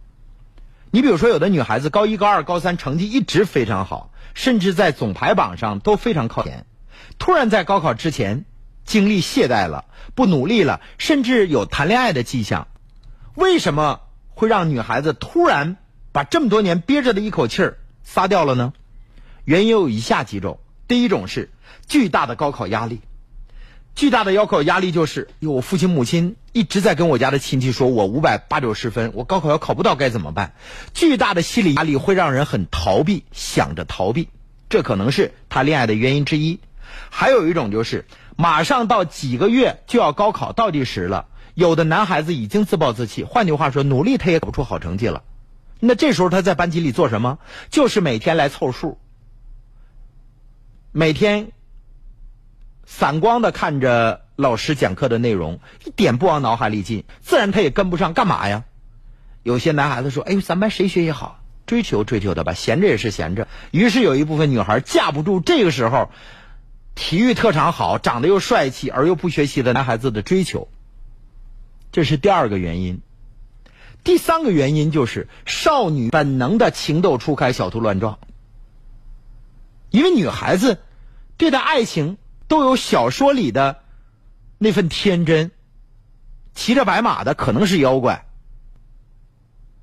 [0.90, 6.64] 你比如说，有的女孩子高一、高二、高三成绩一直非常好，甚至在总排榜上都非常靠前，
[7.18, 8.46] 突然在高考之前
[8.86, 9.84] 精力懈怠了，
[10.14, 12.68] 不努力了，甚至有谈恋爱的迹象。
[13.34, 15.76] 为什么会让女孩子突然
[16.12, 18.72] 把这么多年憋着的一口气儿撒掉了呢？
[19.44, 21.50] 原因有以下几种：第一种是
[21.86, 23.02] 巨大的高考压力。
[23.96, 30.52] 巨大的高考压力就是，我父亲母亲一直在跟我家的亲戚说，我五百八九十分，我高考要考不到该怎么办？
[30.92, 34.28] 巨大的心理压力会让人很逃避，想着逃避，
[34.68, 36.60] 这可能是他恋爱的原因之一。
[37.08, 38.04] 还有一种就是，
[38.36, 45.22] 马上到几个月就要高考倒计时了，有的男孩子已经自暴自弃，换句话说，努力他也考不出好成绩了。
[45.80, 47.38] 那这时候他在班级里做什么？
[47.70, 48.98] 就是每天来凑数，
[50.92, 51.50] 每天。
[52.86, 58.14] 散光的看着老师讲课的内容，一点不往脑海里进，自然他也跟不上。
[58.14, 58.64] 干嘛呀？
[59.42, 61.42] 有些男孩子说：“哎呦，咱班谁学习好？
[61.66, 66.10] 追求追求的吧，闲着也是闲着。”于是有一部分女孩架不住这个时候，
[66.94, 70.68] 体育特长好、长得又帅气而又不学习的男孩子的追求。
[71.90, 73.00] 这是第二个原因。
[74.04, 78.20] 第三个原因就是少女本能的情窦初开、小兔乱撞。
[79.90, 80.78] 因为女孩子
[81.36, 82.16] 对待爱情。
[82.48, 83.82] 都有小说里的
[84.58, 85.50] 那份天真，
[86.54, 88.26] 骑着白马的可能是妖怪，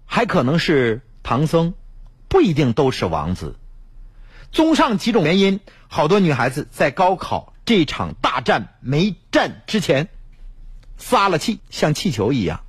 [0.05, 1.73] 还可能是唐僧，
[2.27, 3.55] 不一定都是王子。
[4.51, 10.09] 综上几种原因，好多女孩子在高考这场大战没战之前
[10.97, 12.61] 撒了气，像气球一样，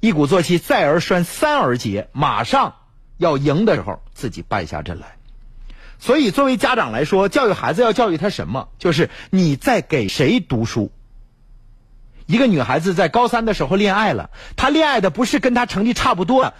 [0.00, 2.76] 一鼓作气，再而衰，三而竭，马上
[3.16, 5.15] 要赢的时候，自己败下阵来。
[5.98, 8.68] 所以，作为家长来说，教育孩子要教育他什么？
[8.78, 10.92] 就是你在给谁读书。
[12.26, 16.54] 一个女孩子在高三的时候恋爱了，她恋爱的不是跟她成绩差不多、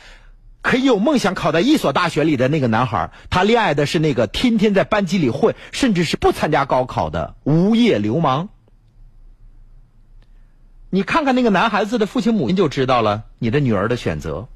[0.63, 8.49] 可以有梦想考在一所大学里的那个男孩，她恋爱的是那个天天在班级里混，甚至是不参加高考的无业流氓。
[10.89, 14.49] 你看看那个男孩子的父亲母亲就知道了你的女儿的选择。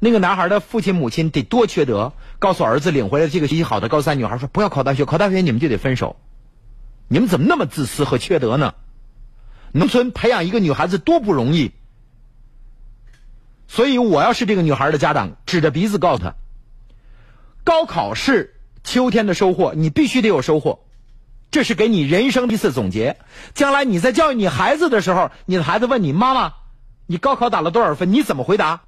[0.00, 2.12] 那个男孩的父亲母亲得多缺德，
[2.44, 6.16] 告诉儿子领回来这个学习好的高三女孩说：“不要考大学，考大学你们就得分手。”
[7.08, 8.74] 你们怎么那么自私和缺德呢？
[9.72, 11.72] 农村培养一个女孩子多不容易。
[13.66, 16.34] 所以我要是这个女孩的家长，指着鼻子告诉她：
[17.64, 20.84] 高考是秋天的收获，你必须得有收获。
[21.50, 23.16] 这是给你人生一次总结。
[23.54, 26.52] 将来你在教育你孩子的时候，你的孩子问你妈妈
[27.08, 28.82] ：“你高考打了多少分？”你怎么回答？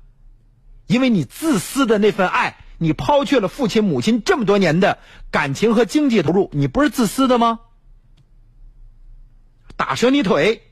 [0.86, 4.98] 因为你自私的那份爱，你抛却了父亲母亲这么多年的
[5.30, 7.60] 感情和经济投入，你不是自私的吗？
[9.76, 10.62] 打折你腿！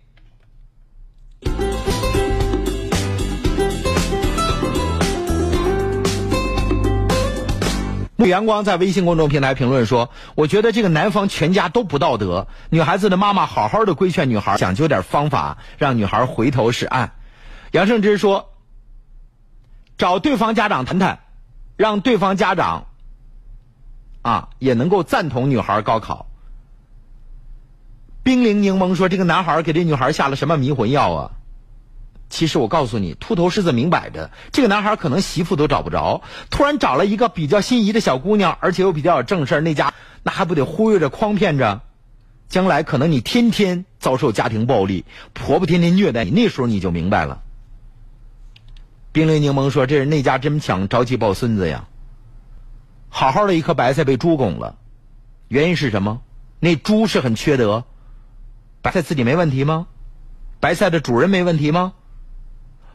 [8.17, 17.15] 沐阳光在微信公众平台评论说：“我觉得这个男方全家都不道德，女孩子的妈妈好好的规劝女孩，讲究点方法，让女孩回头是岸。”
[17.73, 18.51] 杨胜之说。
[19.97, 21.21] 找对方家长谈谈，
[21.77, 22.87] 让对方家长
[24.23, 26.27] 啊也能够赞同女孩高考。
[28.23, 31.31] 冰凌柠檬说：“这个男孩给这女孩下了什么迷魂药啊？”
[32.31, 41.83] 其实我告诉你，秃头狮子明摆着，这个男孩可能媳妇都找不着，突然找了一个比较心仪的小姑娘，而且又比较有正事那家那还不得忽悠着诓骗着？
[42.49, 47.43] 将来可能你天天遭受家庭暴力，婆婆天天虐待你，那时候你就明白了。
[49.15, 51.85] 冰凌柠檬说：“这是那家真想着急抱孙子呀。”
[53.09, 54.77] 好好的一颗白菜被猪拱了，
[55.47, 56.21] 原因是什么？
[56.59, 57.85] 那猪是很缺德，
[58.83, 59.87] 白菜自己没问题吗？
[60.59, 61.93] 白菜的主人没问题吗？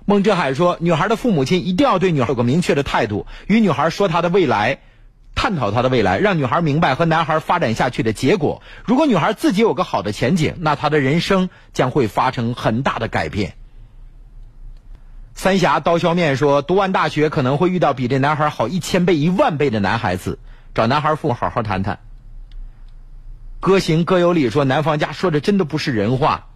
[0.03, 4.79] 孟哲海说，女孩的父母亲一定要对女孩有个明确的态度，与女孩说她的未来，
[5.35, 8.61] 探讨她的未来，让女孩明白和男孩发展下去的结果。
[8.83, 13.55] 如果女孩自己有个好的前景，那她的人生将会发生很大的改变。
[15.41, 20.37] 三峡刀削面说，读完大学可能会遇到比这男孩好一千倍、一万倍的男孩子，
[20.75, 21.99] 找男孩父母好好谈谈。
[23.61, 26.47] 歌行歌有理说，男方家说的真的不是人话。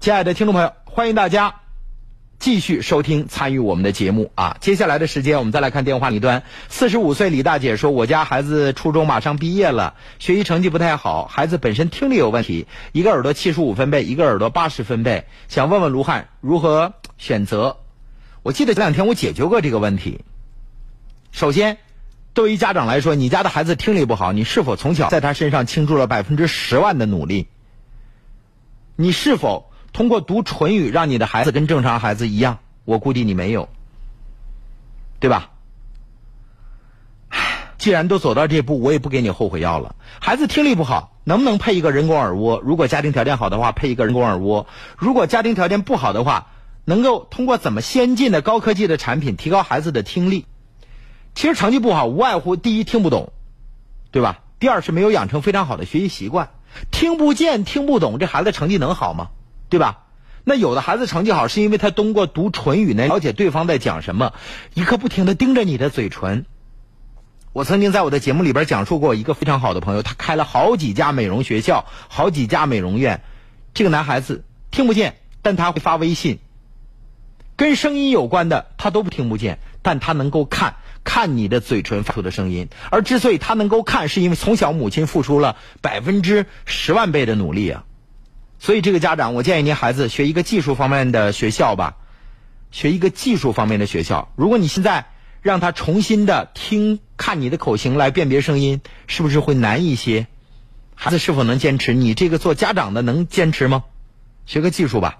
[0.00, 1.60] 亲爱的听众朋友，欢迎大家。
[2.38, 4.58] 继续收听参与我们的节目啊！
[4.60, 6.42] 接下来的时间，我们再来看电话里端。
[6.68, 15.26] 四十五岁李大姐说：“我家孩子初中马上毕业了，学习成绩不太好，孩子本身听力有问题，一个耳朵七十五分贝，一个耳朵八十分贝。
[15.48, 17.78] 想问问卢汉如何选择？
[18.42, 20.20] 我记得前两天我解决过这个问题。
[21.32, 21.78] 首先，
[22.34, 27.46] 对于家长来说，你家的孩子听力不好，你是否从小在他身上倾注了百分之十万的努力？
[28.96, 33.68] 你是否？”通过读唇语让你的孩子跟正常孩子一样，我估计你没有，
[35.20, 35.50] 对吧？
[37.78, 39.94] 既然都走到这步，我也不给你后悔药了。
[40.20, 42.60] 孩子听力不好，能不能配一个人工耳蜗？
[42.64, 44.66] 如果家庭条件好的话，配一个人工耳蜗；
[44.98, 46.48] 如果家庭条件不好的话，
[46.84, 50.44] 能够通过怎么先进的高科技的产品提高孩子的听力？
[51.36, 53.32] 其实成绩不好，无外乎第一听不懂，
[54.10, 54.40] 对吧？
[54.58, 56.50] 第二是没有养成非常好的学习习惯，
[56.90, 59.28] 听不见、听不懂，这孩子成绩能好吗？
[59.68, 60.00] 对吧？
[60.46, 64.34] 那有的孩子成绩好，是因为他通过读唇语能了解对方在讲什么，
[64.74, 66.44] 一刻不停的盯着你的嘴唇。
[67.54, 73.22] 我曾经在我的节目里边讲述过一个非常好的朋友，他开了好几家美容学校，好几家美容院。
[73.72, 76.40] 这个男孩子听不见，但他会发微信，
[77.56, 82.68] 跟声音有关的他都不听不见，但他能够看看你的嘴唇发出的声音。
[82.90, 87.84] 而之所以他能够看，是因为从小母亲付出了百分之十万倍的努力啊。
[88.64, 91.96] 所以，这个家长，我建议您孩子学一个技术方面的学校吧，
[92.70, 94.32] 学一个技术方面的学校。
[94.36, 95.04] 如果你现在
[95.42, 100.28] 让他重新的听、看你的口型来辨别声音，是不是会难一些？
[100.94, 101.92] 孩子是否能坚持？
[101.92, 103.84] 你这个做家长的能坚持吗？
[104.46, 105.18] 学个技术吧。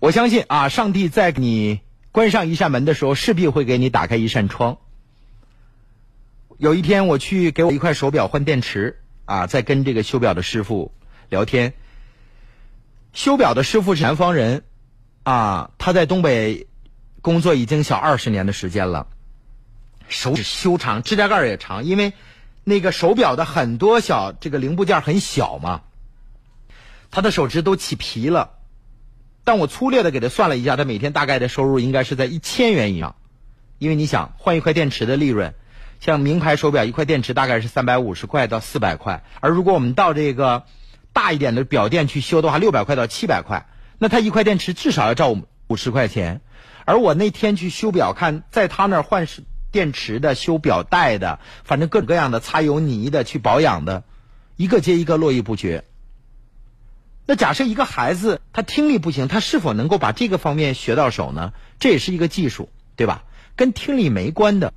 [0.00, 1.80] 我相信啊，上帝在你
[2.12, 4.78] 关上一扇门的时候，势必会给你打开一扇窗。
[6.56, 10.92] 有一天，我去给我一块手表换电池，啊，在跟这个修表的师傅
[11.28, 11.74] 聊天。
[13.12, 14.62] 修表的师傅是南方人，
[15.24, 16.68] 啊，他在东北
[17.20, 19.08] 工作已经小二十年的时间了，
[20.08, 22.12] 手指修长，指甲盖也长，因为
[22.62, 25.82] 那个手表的很多小这个零部件很小嘛，
[27.10, 28.52] 他的手指都起皮了。
[29.42, 33.16] 但我粗略的给他算了一下，他每天大概的收入应该是在一千元以上，
[33.78, 35.52] 因为你想换一块电池的利润。
[36.00, 40.64] 像名牌手表，一块电池大概是三百五十块到四百块，而如果我们到这个
[41.12, 43.66] 大一点的表店去修的话，六百块到七百块，
[43.98, 45.36] 那他一块电池至少要照
[45.68, 46.40] 五十块钱。
[46.84, 49.26] 而我那天去修表，看在他那儿换
[49.70, 54.04] 电池的、修表带的，反正各种各样的擦油泥的、去保养的，
[54.56, 55.84] 一个接一个络绎不绝。
[57.26, 61.54] 那假设一个孩子他听力不行，他是否能够把这个方面学到手呢？
[61.80, 63.24] 这也是一个技术，对吧？
[63.56, 64.74] 跟听力没关的。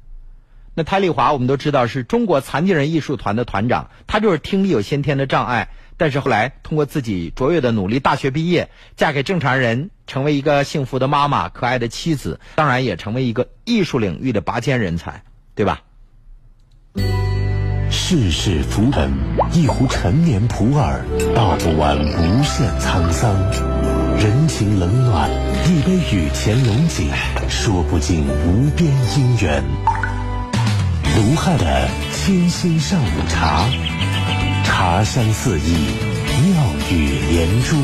[0.79, 15.23] 那泰丽华我们都知道是中国残疾人艺术团的团长，他就是听力有先天的障碍，但是后来通过自己卓越的努力，大学毕业，嫁给正常人，成为一个幸福的妈妈，可爱的妻子，当然也成为一个艺术领域的拔尖人才，
[15.55, 15.81] 对吧？
[17.89, 19.11] 世事浮沉，
[19.53, 21.01] 一壶陈年普洱，
[21.33, 23.33] 道不完无限沧桑；
[24.19, 25.27] 人情冷暖，
[25.65, 27.09] 一杯雨前龙井，
[27.49, 29.63] 说不尽无边姻缘。
[31.15, 33.65] 卢汉的清新上午茶，
[34.63, 35.73] 茶香四溢，
[36.43, 37.75] 妙语连珠。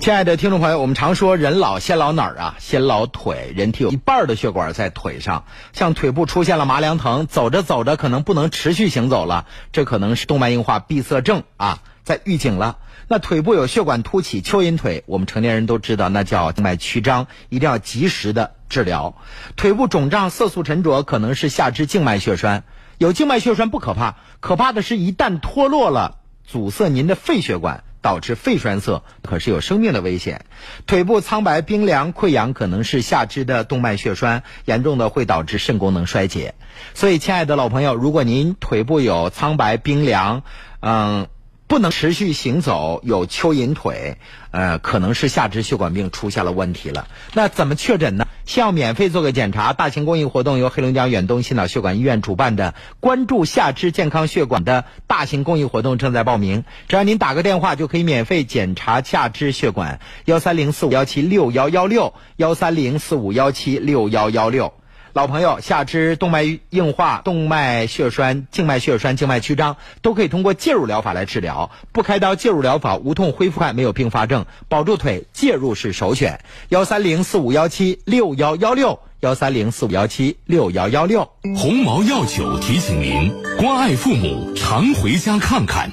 [0.00, 2.56] 亲爱的听众朋友，我们常说人老先老哪儿啊？
[2.58, 3.52] 先老腿。
[3.54, 12.78] 人体有一半的血管在腿上，像腿部出现了麻凉疼，走着走着可能不能持续行走了，这可能是动脉硬化闭塞症啊，在预警了。
[13.12, 19.16] 那腿部有血管凸起、蚯蚓腿，我们成年人都知道，那叫静脉曲张，一定要及时的治疗。
[19.54, 22.64] 腿部肿胀、色素沉着，可能是下肢静脉血栓。
[22.96, 30.46] 有静脉血栓不可怕，可怕的是一旦脱落了，阻塞您的肺血管，导致肺栓塞，可是有生命的危险。
[30.86, 36.54] 腿部苍白、冰凉、溃疡，可能是下肢的动脉血栓，严重的会导致肾功能衰竭。
[36.94, 40.44] 所以，亲爱的老朋友，如果您腿部有苍白、冰凉，
[40.80, 41.26] 嗯。
[41.72, 44.18] 不能持续行走，有蚯蚓腿，
[44.50, 47.08] 呃，可能是下肢血管病出现了问题了。
[47.32, 48.26] 那怎么确诊呢？
[48.44, 49.72] 先要免费做个检查。
[49.72, 56.64] 大型公益活动由黑龙江远东心脑血管医院主办的“关注下肢健康血管”的大型公益活动正在报名。
[56.88, 59.98] 只要您打个电话，就可以免费检查下肢血管。
[60.26, 64.74] 幺三零四五幺七六幺幺六，幺三零四五幺七六幺幺六。
[65.12, 76.40] 老朋友，下肢动脉硬化、动脉血栓、静脉血栓、静脉曲张都可以通过介入疗法来治疗，不开刀介入疗法无痛恢复快，没有并发症，保住腿，介入是首选。
[76.70, 81.28] 幺三零四五幺七六幺幺六，幺三零四五幺七六幺幺六。
[81.56, 85.90] 鸿茅药酒提醒您：关爱父母，常回家看看。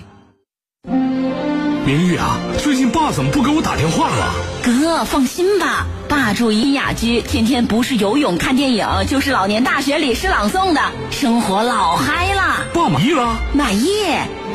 [1.89, 4.31] 明玉啊，最近爸怎么不给我打电话了？
[4.63, 12.63] 哥，放心吧，爸住怡雅居，天天不是游泳看电影，就是老年大学里诗朗诵的，生活老嗨了。
[12.75, 13.39] 爸满意了？
[13.53, 13.89] 满意。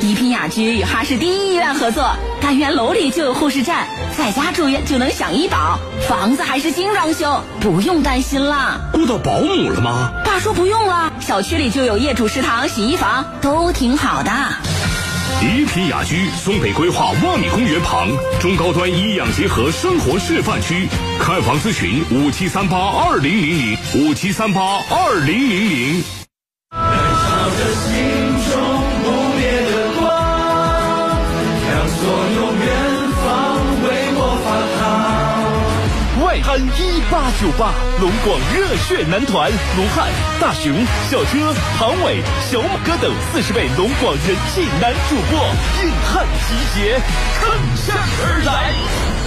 [0.01, 8.81] 宜品雅居与哈市第一医院合作，单元楼里就有护士站，在家住院就能享医保，房子还是精装修，不用担心了。
[8.93, 10.13] 雇到保姆了吗？
[10.25, 14.31] 爸说不用了，小区里就有业主食堂、洗衣房，都挺好的。
[15.43, 18.09] 宜品雅居松北规划万米公园旁，
[18.41, 20.89] 中高端医养结合生活示范区。
[21.19, 26.05] 看房咨询五七三八二零零零五七三八二零零零。
[36.61, 40.09] 一八九八，龙广热血男团卢汉、
[40.41, 40.73] 大熊、
[41.11, 45.39] 小车、唐伟、小马哥等四十位龙广人气男主播
[45.83, 47.01] 硬汉集结，
[47.41, 49.24] 乘胜而来。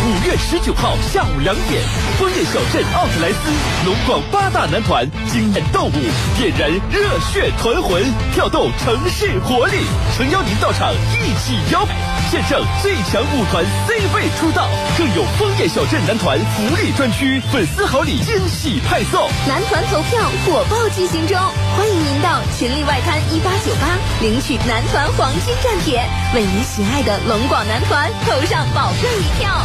[0.00, 1.82] 五月十九号下午两点，
[2.18, 3.50] 枫叶小镇奥特莱斯
[3.84, 5.92] 龙广八大男团惊艳斗舞，
[6.38, 8.00] 点燃热血团魂，
[8.32, 9.78] 跳动城市活力，
[10.16, 11.94] 诚邀您到场一起摇摆，
[12.30, 19.28] 见证最强舞团 C 位出道，更有枫叶小镇男团福利专区、粉丝好礼惊喜派送。
[19.48, 21.36] 男团投票火爆进行中，
[21.76, 26.04] 欢迎您到群力外滩一八九八领取男团黄金战帖，
[26.34, 29.64] 为你喜爱的龙广男团投上宝贵一票。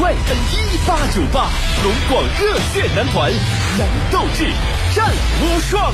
[0.00, 1.50] 外滩一八九八，
[1.82, 3.32] 龙广热血男团，
[3.76, 4.44] 男斗志，
[4.94, 5.10] 战
[5.42, 5.92] 无双。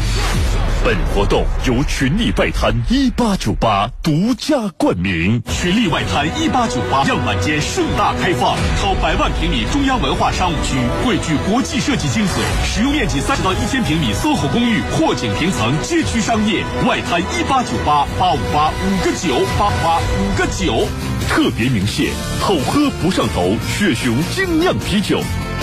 [0.84, 5.42] 本活动由群力外滩一八九八独家冠名。
[5.48, 16.62] 群力外滩一八九八样板间盛大开放，超百万平米中央文化商务区，汇聚国际设计精髓，使用面积三十到一千平米 SOHO 公寓，阔景平层，街区商业。
[16.86, 20.86] 外滩一八九八八五八五个九八八五个九。
[21.30, 25.18] 特别鸣谢好喝不上头雪熊精酿啤酒，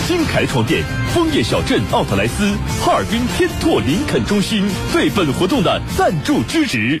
[0.08, 0.82] 金凯床垫，
[1.14, 7.00] 枫叶小镇奥特莱斯，哈尔滨天拓林肯中心对本活动的赞助支持。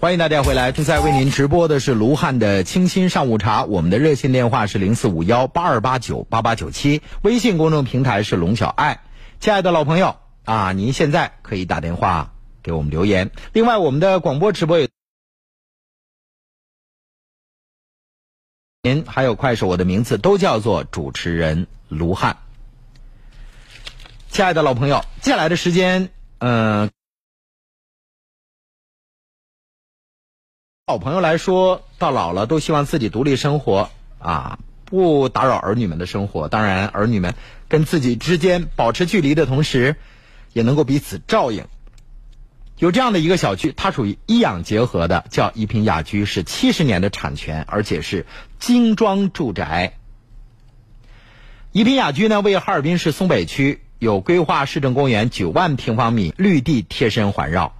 [0.00, 3.64] 欢迎大家回来，正在为您直播的是卢汉的清新上午茶。
[3.64, 9.02] 我们的热线电话是零四五幺八二八九八八九七，微信公众平台是龙小爱。
[9.40, 12.32] 亲爱的老朋友啊，您现在可以打电话
[12.62, 13.30] 给我们留言。
[13.52, 14.88] 另外，我们的广播直播也
[18.82, 22.38] 您还有快手，我的名字都叫做主持人卢汉。
[24.30, 26.90] 亲爱的老朋友，接下来的时间，嗯、
[30.90, 36.48] 老朋友来说，到老了都希望自己独立生活啊，不打扰儿女们的生活。
[36.48, 37.36] 当然，儿女们
[37.68, 39.94] 跟自己之间保持距离的同时，
[40.52, 41.64] 也能够彼此照应。
[42.76, 48.26] 有这样的一个小区，它属于医养结合的，叫一品雅居，是七十年的产权，而且是
[48.58, 49.92] 精装住宅。
[51.70, 57.76] 一品雅居呢，位于哈尔滨市松北区，有规划市政公园九万平方米，绿地贴身环绕。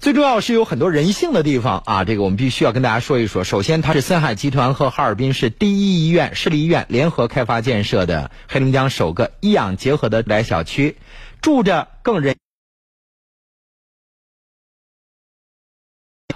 [0.00, 3.44] 最重要是有很多人性的地方啊，这个我们必须要跟大家说一说。
[3.44, 10.96] 首先，它是森海集团和哈尔滨市第一医院、市立医院联合开发建设的黑龙江首个医养结合的住宅小区，
[11.42, 12.34] 住着更人。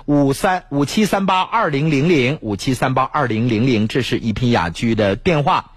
[0.05, 5.71] 五三五七三八二零零零五七三八二零零零，这是一品雅居的电话。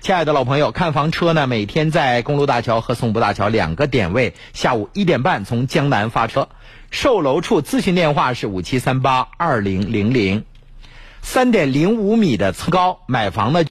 [0.00, 6.48] 亲爱的老朋友，看房车呢，每天在公路大桥和松浦大桥两个点位，下午一点半从江南发车。
[6.90, 10.44] 售楼处咨询电话是五七三八二零零零。
[11.22, 13.64] 三点零五米的层高，买房呢，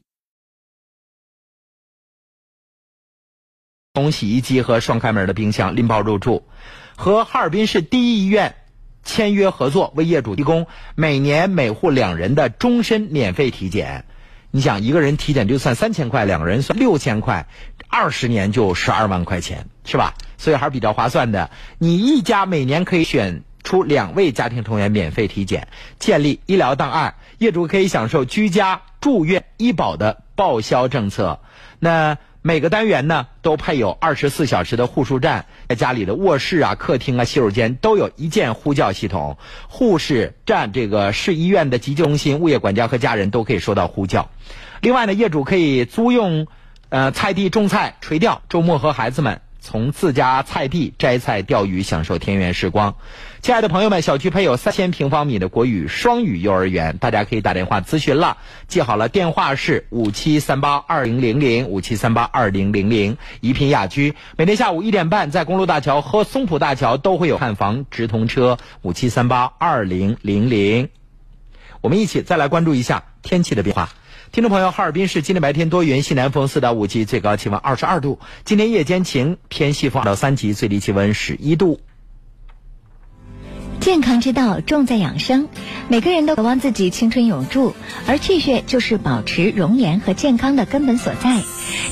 [3.93, 6.47] 从洗衣机和双开门的冰箱拎包入住，
[6.95, 8.55] 和哈尔滨市第一医院
[9.03, 14.05] 签约合作，为业主提供每年每户两人的终身免费体检。
[14.51, 17.47] 你想，一个人体检就算三千块，两个人算六千块，
[17.87, 20.15] 二十年就十二万块钱，是吧？
[20.37, 21.51] 所以还是比较划算的。
[21.77, 25.67] 你一家每年可以选出两位家庭成员免费体检，
[25.99, 31.41] 建立医疗档案，业主可以享受居家住院医保的报销政策。
[31.77, 39.37] 那每个单元呢都配有二十四小时的护士站，在家里的卧室啊、客厅啊、洗手间都有一键呼叫系统。
[39.67, 44.29] 护士站这个市医院的急救中心，物业管家和家人都可以收到呼叫。
[44.81, 46.47] 另外呢，业主可以租用
[46.87, 49.41] 呃菜地种菜、垂钓，周末和孩子们。
[49.61, 52.95] 从自家菜地摘菜、钓鱼，享受田园时光。
[53.41, 58.37] 亲爱的朋友们，小区配有三千平方米的国语双语幼儿园，大家可以打电话咨询了。
[58.67, 63.17] 记好了，电话是五七三八二零零零五七三八二零零零。
[63.39, 70.89] 宜品雅居每天下午一点半，在公路大桥和松浦大桥都会有看房直通车，五七三八二零零零。
[71.79, 73.89] 我们一起再来关注一下天气的变化。
[74.33, 78.19] 听众朋友，哈尔滨市今天白天多云，西南风四到五级，最高气温二十二度。
[78.43, 81.79] 今天夜间晴，偏西风二到三级，最低气温十一度。
[83.79, 85.47] 健康之道重在养生，
[85.87, 87.73] 每个人都渴望自己青春永驻，
[88.07, 91.41] 而气血就是保持容颜和健康的根本所在。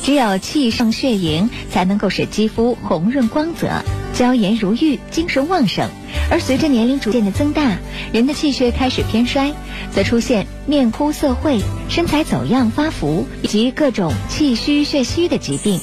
[0.03, 3.69] 只有气盛血盈，才能够使肌肤红润光泽。
[4.13, 5.89] 娇颜如玉，精神旺盛。
[6.29, 7.77] 而随着年龄逐渐的增大，
[8.11, 9.53] 人的气血开始偏衰，
[9.91, 15.79] 则出现面枯色晦、身材走样、发福以及各种气虚血虚的疾病。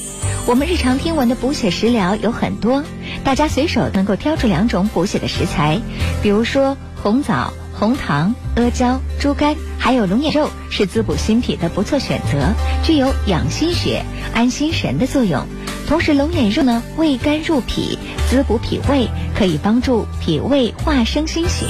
[0.47, 2.85] 我们日常听闻的补血食疗有很多，
[3.25, 5.81] 大家随手能够挑出两种补血的食材，
[6.23, 15.47] 比如说红枣、红糖、阿胶、猪肝，还有龙眼肉，是滋补心脾的不错选择，具有养心血、安心神的作用。
[15.89, 21.65] 同时，龙眼肉呢，味甘入脾，滋补脾胃，可以帮助脾胃化生心血。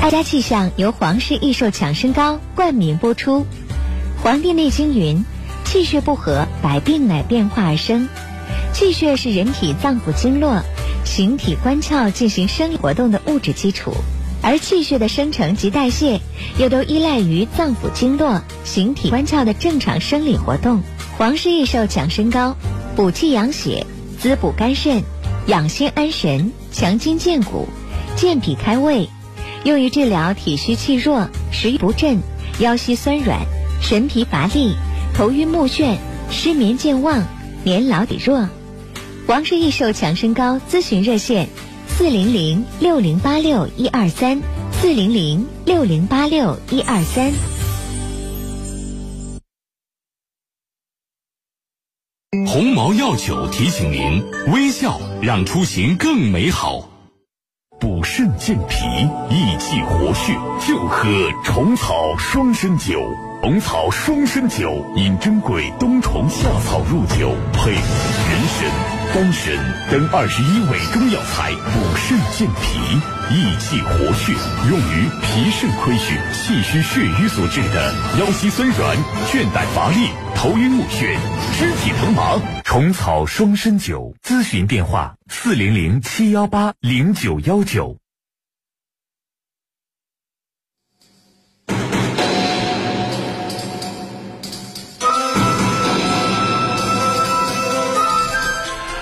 [0.00, 3.40] 爱家气象由皇氏益寿强身膏冠名播出，
[4.22, 5.24] 《黄帝内经》云
[5.70, 8.08] ：“气血不和，百病乃变化而生。”
[8.72, 10.62] 气血是人体脏腑经络、
[11.04, 13.92] 形体官窍进行生理活动的物质基础，
[14.40, 16.20] 而气血的生成及代谢
[16.58, 20.80] 又都依赖于脏腑经络、形体官窍的正常生理活动。
[21.18, 22.56] 黄氏益寿强身高。
[22.96, 23.86] 补气养血，
[24.18, 25.02] 滋补肝肾，
[25.46, 27.68] 养心安神，强筋健骨，
[28.16, 29.08] 健脾开胃，
[29.64, 32.18] 用于治疗体虚气弱、食欲不振、
[32.58, 33.38] 腰膝酸软、
[33.80, 34.74] 神疲乏力、
[35.18, 35.98] 头晕目眩、
[36.30, 37.26] 失眠健忘、
[37.64, 38.48] 年老体弱。
[39.26, 41.48] 王氏益寿强身膏咨询热线：
[41.88, 44.40] 四零零六零八六一二三，
[44.74, 47.32] 四零零六零八六一二三。
[52.46, 56.88] 鸿茅药酒提醒您：微笑让出行更美好。
[57.80, 58.84] 补肾健脾、
[59.34, 60.32] 益气活血，
[60.64, 61.08] 就喝
[61.42, 63.02] 虫草双参酒。
[63.40, 69.54] 虫草双参酒饮珍贵冬虫夏草入酒，配人参、丹参
[69.90, 72.78] 等二十一味中药材，补肾健脾、
[73.34, 74.32] 益气活血，
[74.68, 78.96] 用于脾肾亏虚、气虚血瘀所致的腰膝酸软、
[79.30, 81.16] 倦怠乏力、头晕目眩、
[81.56, 82.38] 肢体疼麻。
[82.64, 87.96] 虫草双参酒咨询电话：四零零七幺八零九幺九。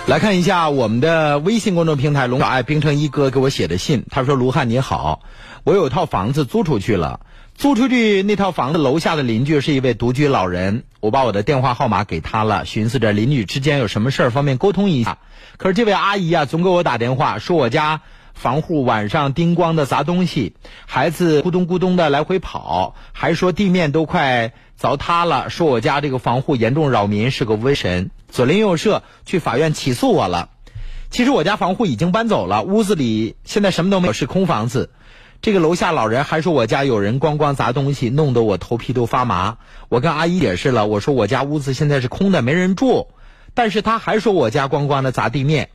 [0.07, 4.05] 来看一下我们的微信公众平台“龙小爱冰城一哥”给我写的信。
[4.09, 5.21] 他说：“卢汉你好，
[5.65, 7.19] 我有套房子租出去了，
[7.57, 15.19] 租出去那套房子楼下的邻居是一位独居老人，我把我的电话号码给他了，寻思着邻居之间有什么事儿方便沟通一下。
[15.57, 18.03] 可是这位阿姨啊，总给我打电话说我家
[18.33, 20.55] 房户晚上叮咣的砸东西，
[20.87, 30.51] 孩子咕咚咕咚的来回跑，还说地面都快凿塌了，说我家这个防护严重扰民，是个瘟神。”左邻右舍去法院起诉我了。
[31.11, 34.91] 其实我家防护已经搬走了，屋子里现在什么都没有，是空房子。
[35.41, 39.59] 这个楼下老人还说我家有人咣咣砸东西，弄得我头皮都发麻。
[39.89, 43.09] 我跟阿姨解释了，我说我家屋子现在是空的，没人住。
[43.55, 45.71] 但是他还说我家咣咣的砸地面。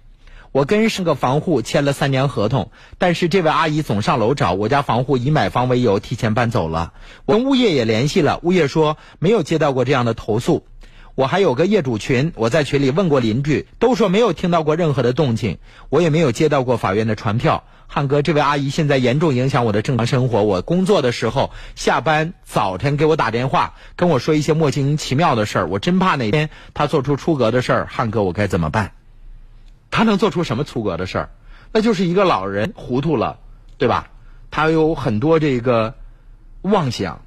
[0.51, 6.91] 我跟是个房户签了三年合同，但是这位阿姨总上楼找我家房户，以买房为由提前搬走了。
[7.25, 10.65] 我跟物业也联系了，物业说没有接到过这样的投诉。
[11.15, 15.57] 我还有个业主群，我在群里问过邻居，都说没有听到过任何的动静，
[15.89, 17.63] 我也没有接到过法院的传票。
[17.87, 20.43] 汉哥，这位阿姨现在严重影响我的正常生活。
[20.43, 27.87] 我工作的时候，下班早晨给我打电话，跟我说一些莫名其妙的事儿，我真怕哪天她做出出格的事儿。
[27.89, 28.91] 汉哥，我该怎么办？
[29.91, 31.29] 他能做出什么出格的事儿？
[31.73, 33.39] 那就是一个老人糊涂了，
[33.77, 34.09] 对吧？
[34.49, 35.95] 他有很多这个
[36.61, 37.21] 妄想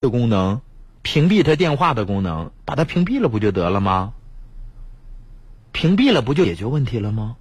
[0.00, 0.60] 的功能，
[1.02, 4.12] 屏蔽他电话的功能，把他屏蔽了不就得了吗？
[5.72, 7.36] 屏蔽了不就解决问题了吗？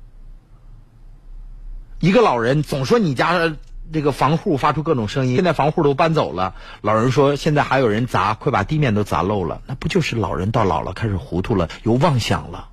[1.99, 3.55] 一个老人总说你家
[3.91, 12.69] 这个防护发出各种声音，现在防护都搬走了，老人说现在还有人砸，快把地面都砸漏了，那不就是老人到老了开始糊涂了，有妄想了？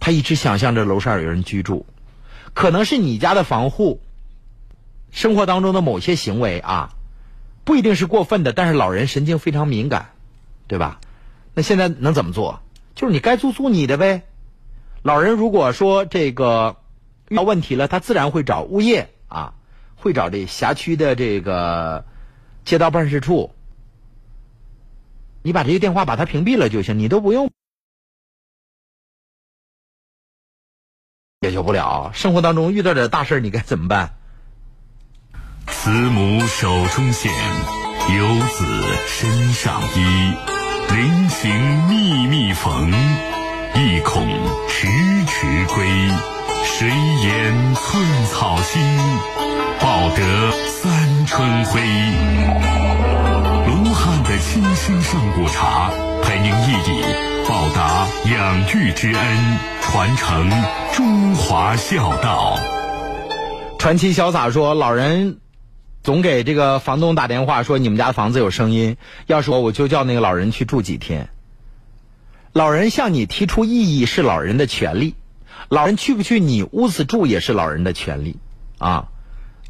[0.00, 1.86] 他一直想象着楼上有人居住，
[2.54, 4.00] 可能是你家的防护
[5.10, 6.90] 生活当中的某些行为啊，
[7.64, 10.10] 不一定是过分的，但是老人神经非常敏感，
[10.66, 11.00] 对吧？
[11.54, 12.60] 那现在能怎么做？
[12.94, 14.22] 就是你该租租你的呗。
[15.02, 16.76] 老人如果说这个
[17.28, 19.10] 遇到问题了，他自然会找物业，
[19.96, 22.06] 会找这辖区的这个
[22.64, 23.52] 街道办事处。
[25.42, 27.50] 你把这些电话把它屏蔽了就行，你都不用
[31.40, 32.12] 解决不了。
[32.14, 34.14] 生活当中遇到点大事你该怎么办？
[35.68, 38.64] 慈母手中线，游子
[39.06, 40.34] 身上衣，
[40.94, 42.90] 临行密密缝。
[43.74, 44.26] 意恐
[44.68, 44.86] 迟
[45.26, 45.86] 迟归，
[46.64, 48.82] 谁言寸草心，
[49.80, 51.80] 报得三春晖。
[53.66, 55.90] 卢汉的清新上古茶，
[56.22, 56.90] 陪您一起
[57.48, 60.50] 报答养育之恩，传承
[60.92, 62.58] 中华孝道。
[63.78, 65.38] 传奇潇洒说，老人
[66.02, 68.96] 总给这个房东打电话说，你们家房子有声音，
[69.26, 71.28] 要是我，我就叫那个老人去住几天。
[72.52, 75.14] 老人向你提出异议是老人的权利，
[75.68, 78.38] 老人去不去你屋子住也是老人的权利，
[78.78, 79.08] 啊，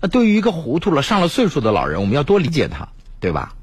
[0.09, 2.89] 对于一个糊涂了、上了岁数的老人，我们要多理解他，
[3.21, 3.55] 对吧？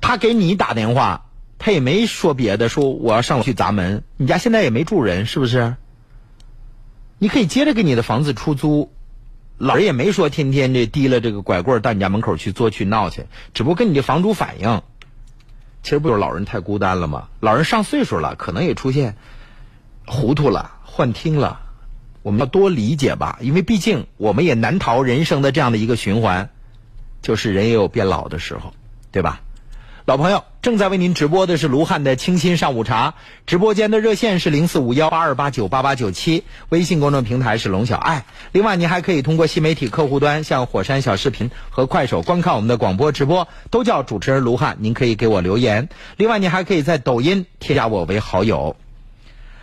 [0.00, 1.26] 他给你打电话，
[1.58, 5.76] 他也没说别的，说我要上去砸门，你家现在也没住人，是不是？
[7.18, 8.92] 你可以接着给你的房子出租，
[9.58, 14.82] 老人也没说天天这提了这个拐棍到你家门口去作去闹去，只不过跟你的房主反映。
[15.82, 17.28] 其实不就是老人太孤单了吗？
[17.40, 19.16] 老人上岁数了，可能也出现
[20.06, 21.60] 糊涂了、幻听了。
[22.26, 26.50] 我们要多理解吧，因为毕竟我们也难逃人生的这样的一个循环，
[27.22, 28.74] 就是人也有变老的时候，
[29.12, 29.42] 对吧？
[30.06, 33.14] 老朋友，正在为您直播的是卢汉的清新上午茶，
[33.46, 38.26] 直播间的热线是零四五幺八二八九八八九七，微信公众平台是龙小爱。
[38.50, 44.78] 另外，您还可以通过新媒体客户端，像火山小视频和快手观看我们的广播直播，都叫主持人卢汉。
[44.80, 45.88] 您可以给我留言。
[46.16, 48.74] 另外，您还可以在抖音添加我为好友。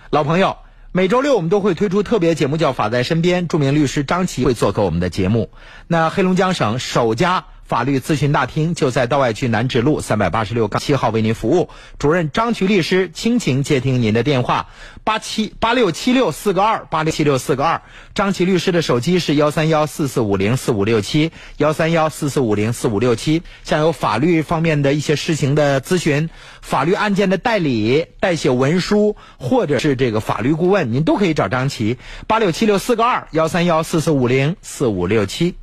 [0.09, 0.55] 老朋友，
[0.95, 5.49] 每周六我们都会推出特别节目，叫《法在身边》，著名律师张琪会做客我们的节目。
[5.87, 7.45] 那黑龙江省首家。
[7.73, 14.67] 法律咨询大厅就在道外区南直路三百八十六杠七号为您服务，主任张渠律师倾情接听您的电话，
[15.03, 17.81] 八七八六七六四个二八六七六四个二，
[18.13, 26.29] 张琦律师的手机是幺三幺四四五零四五六七幺三幺四四五零四五六七，像有法律方面的一些事情的咨询，
[26.61, 31.97] 法律案件的代理、代写文书，或者是这个法律顾问，您都可以找张琦，
[32.27, 35.55] 八六七六四个二幺三幺四四五零四五六七。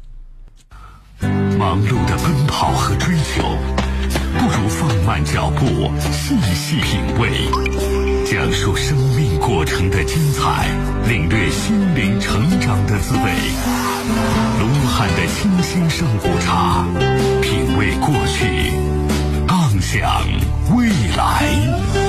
[1.20, 3.42] 忙碌的奔跑和追求，
[4.38, 7.30] 不如放慢脚步，细细品味，
[8.24, 10.68] 讲述生命过程的精彩，
[11.08, 13.32] 领略心灵成长的滋味。
[14.58, 16.84] 卢汉的清新上古茶，
[17.42, 18.72] 品味过去，
[19.46, 20.24] 畅想
[20.76, 21.99] 未来。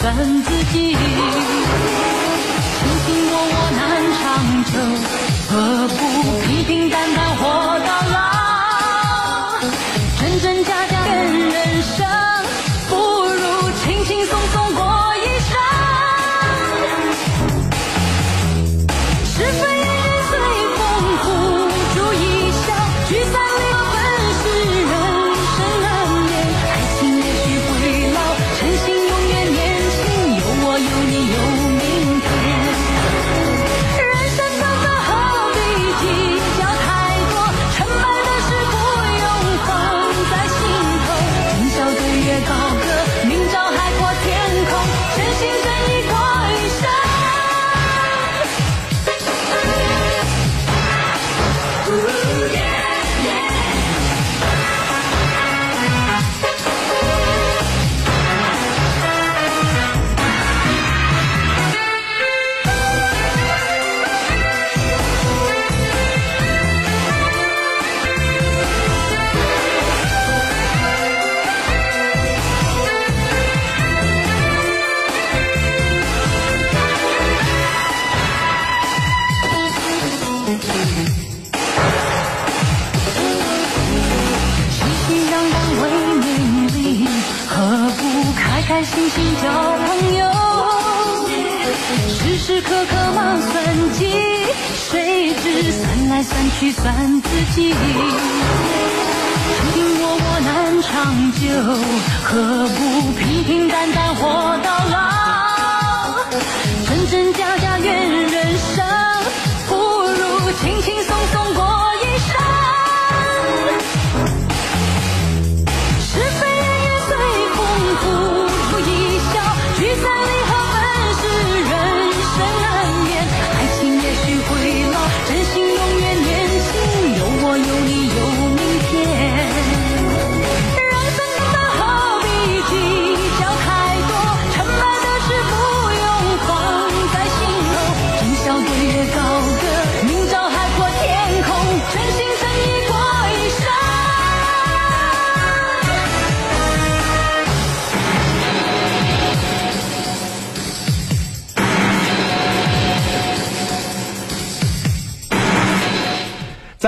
[0.00, 0.94] 算自己。
[0.94, 1.00] 卿
[3.04, 3.80] 卿我我难
[4.14, 4.22] 长
[4.70, 4.72] 久，
[5.50, 5.52] 何
[5.88, 5.98] 不
[6.46, 7.42] 平平淡淡活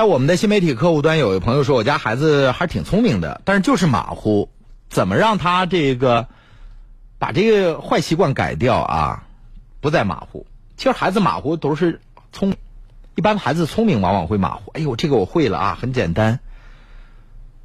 [0.01, 4.49] 在我们的新媒体客户端，有一朋友说，我家孩子还挺聪明的，但是就是马虎。
[4.89, 6.27] 怎么让他这个
[7.19, 9.27] 把这个坏习惯改掉啊？
[9.83, 10.47] 不再马虎。
[10.79, 12.01] 其实孩子马虎都是
[12.33, 12.55] 聪，
[13.15, 14.71] 一般孩子聪明往往会马虎。
[14.73, 16.41] 哎呦，这个我会了啊，很简单。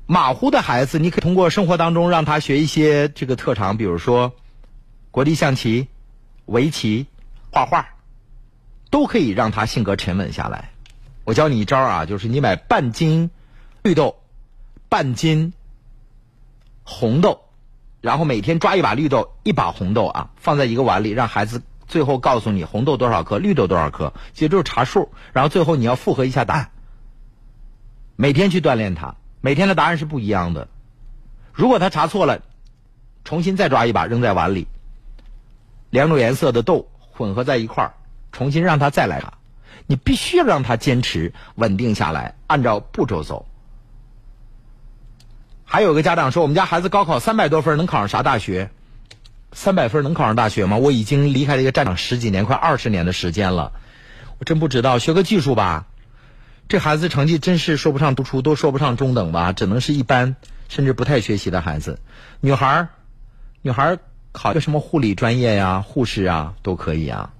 [0.05, 4.33] 马虎的孩子，你可以通过生活当中让他学一些这个特长，比如说
[5.09, 5.87] 国际象棋、
[6.47, 7.07] 围棋、
[7.53, 7.87] 画画，
[8.89, 10.71] 都可以让他性格沉稳下来。
[11.25, 13.31] 我教你一招啊，就是你买半斤
[13.81, 14.15] 绿豆，
[14.89, 15.53] 半斤
[16.83, 17.41] 红豆，
[17.99, 25.11] 然后每天抓一把绿豆，一把红豆啊，放在一个碗里，让孩子最后告诉你红豆多少克，绿豆多少克，其实就是查数。
[25.33, 26.69] 然后最后你要复核一下答案，
[28.15, 30.67] 每天去锻炼他，每天的答案是不一样的。
[31.51, 32.43] 如果他查错了，
[33.23, 34.67] 重新再抓一把扔在碗里，
[35.89, 37.93] 两种颜色的豆混合在一块儿，
[38.31, 39.34] 重新让他再来查。
[39.87, 43.45] 你必须要让他坚持稳定下来，按照步骤走。
[45.63, 48.69] 还有个家长说，我们家孩子高考三百多分，能考上啥大学？
[49.51, 50.77] 三百分能考上大学吗？
[50.77, 53.71] 我已经离开这个战场十几年，快二十年的时间了，
[54.37, 54.99] 我真不知道。
[54.99, 55.87] 学个技术吧，
[56.67, 60.35] 这孩子成绩真是说不上突出，都说不上中等吧，只能是一般，
[60.67, 61.99] 甚至不太学习的孩子。
[62.41, 62.89] 女孩儿，
[63.61, 63.99] 女孩儿
[64.33, 67.31] 考个什么护理专业呀、护士啊，都可以啊。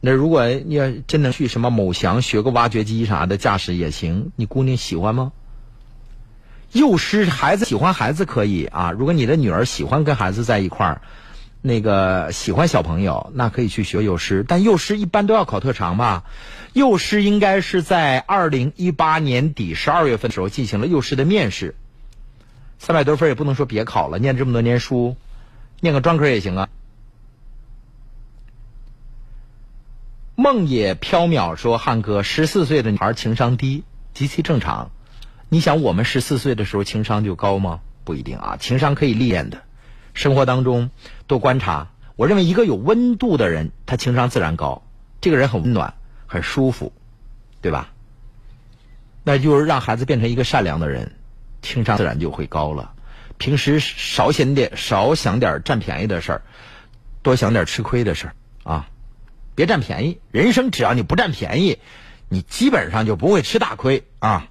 [0.00, 5.32] 那如果你要真能去什么某祥学个挖掘机啥的驾驶也行，你姑娘喜欢吗？
[6.72, 11.02] 幼师孩子喜欢孩子可以啊，如果你的女儿喜欢跟孩子在一块儿，
[11.60, 14.44] 那个喜欢小朋友，那可以去学幼师。
[14.46, 16.24] 但幼师一般都要考特长吧？
[16.72, 21.74] 幼师应该是在二零一八年底十二月份的时候进行了幼师的面试，
[22.78, 25.16] 三百多分也不能说别考了，念这么多年书，
[25.80, 26.68] 念个专科也行啊。
[30.40, 33.84] 梦也缥缈说：“汉哥，十四岁的女孩情商低，
[34.14, 34.90] 极其正常。
[35.50, 37.80] 你想，我们十四岁的时候情商就高吗？
[38.04, 39.60] 不一定啊，情商可以历练的。
[40.14, 40.88] 生活当中
[41.26, 44.82] 多观察，我认为一个有温度的人，他情商自然高。
[45.20, 45.92] 这个人很温暖，
[46.26, 46.94] 很舒服，
[47.60, 47.90] 对吧？
[49.22, 51.16] 那就是让孩子变成一个善良的人，
[51.60, 52.94] 情商自然就会高了。
[53.36, 56.42] 平时少想点，少想点占便宜的事儿，
[57.20, 58.34] 多想点吃亏的事儿
[58.64, 58.88] 啊。”
[59.54, 61.78] 别占便宜，人生只要你不占便宜，
[62.28, 64.46] 你基本上就不会吃大亏啊。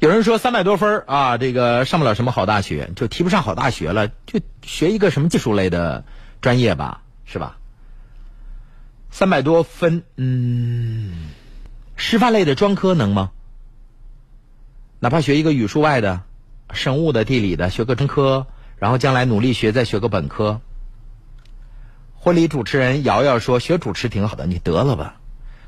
[0.00, 6.04] 有人说三百多分啊，这个上不了什么好大学，就提不上好大学了，就学一个什么技术类的
[6.40, 7.56] 专业吧，是吧？
[9.12, 11.28] 三百多分，嗯，
[11.94, 13.30] 师范类的专科能吗？
[14.98, 16.22] 哪怕学一个语数外的。
[16.72, 18.46] 生物的、地理的，学个专科，
[18.76, 20.60] 然后将来努力学，再学个本科。
[22.14, 25.16] 婚礼主持人瑶瑶说：“学主持挺好的，你得了吧？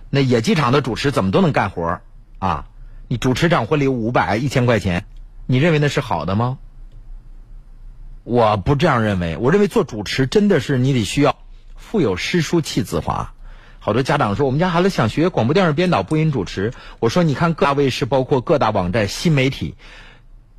[0.08, 2.00] 那野鸡场的主持怎么都能干活
[2.38, 2.66] 啊？
[3.08, 5.04] 你主持场婚礼五百、一千块钱，
[5.46, 6.58] 你认为那是好的吗？
[8.22, 11.36] 我不这样认为，我认为做主持真的是你得需要
[11.76, 13.32] 腹有诗书气自华。
[13.80, 19.74] 好多家长说，我们家孩子想学广播电视编导、播音主持，我说你看各大卫视，包括各大网站、新媒体。”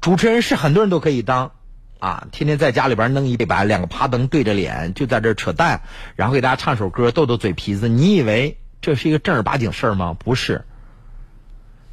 [0.06, 1.52] 主持人是很多人都可以当，
[1.98, 5.82] 啊，天天在家里边弄一背板，两个趴灯对着脸，就在这扯淡，
[6.16, 7.90] 然后给大家唱首歌，逗逗嘴皮子。
[7.90, 10.16] 你以为这是一个正儿八经事儿吗？
[10.20, 10.64] 不是。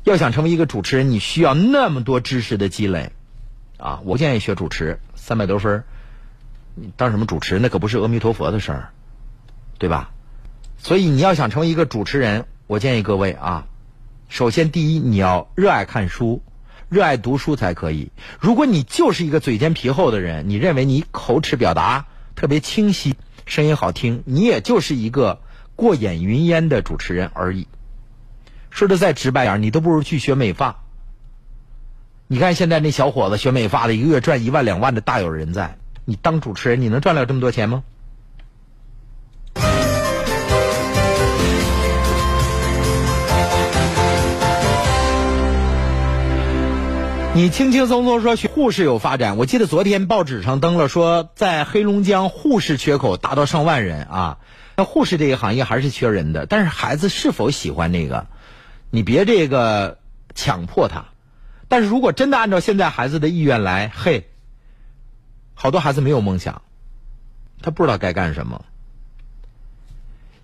[0.05, 3.13] 要想成为一个主持人，你需要那么多知识的积累，
[3.79, 5.83] 啊，我建议学主持，三百多分，
[6.75, 7.59] 你当什么主持？
[7.59, 8.91] 那可不是阿弥陀佛的事儿，
[9.79, 10.11] 对吧？
[10.77, 13.67] 所以你要想成为一个主持人，我建议各位啊，
[14.29, 16.43] 首先第一，你要热爱看书。
[16.93, 18.13] 热爱读书才可以。
[18.39, 22.05] 如果你就是一个嘴尖皮厚的人，你认为你口齿表达
[22.37, 23.17] 特别清晰，
[23.47, 25.41] 声音好听，你也就是一个
[25.75, 27.67] 过眼云烟的主持人而已。
[28.69, 30.83] 说的再直白点，你都不如去学美发。
[32.27, 35.79] 你看现在那小伙子学美发的，一个月赚一万两万的大有人在。
[36.05, 37.85] 你当主持人，你能赚了这么多钱吗？
[47.35, 54.39] 你轻轻松松说护士有发展，我记得昨天报纸上登了说，在黑龙江护士缺口达到上万人啊。
[54.77, 58.27] 那护士这个行业还是缺人的，但是孩子是否喜欢这个，
[58.91, 59.97] 你别这个
[60.35, 61.07] 强迫他。
[61.69, 64.29] 但是如果真的按照现在孩子的意愿来，嘿，
[65.55, 66.61] 好多孩子没有梦想，
[67.63, 68.63] 他不知道该干什么。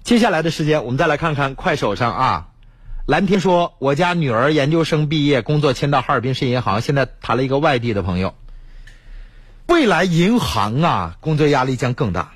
[0.04, 2.48] 接下来的时间，我们再来看看快手上啊。
[3.08, 8.34] 蓝天说：“我家女儿研究生毕业，工作签到哈尔滨市银行，现在谈了一个外地的朋友。
[9.66, 12.32] 未来银行啊，工作压力将更大。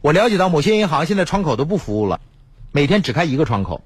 [0.00, 2.20] 我了解到某些银行现在窗口都不服务了，
[2.72, 3.84] 每天只开一个窗口。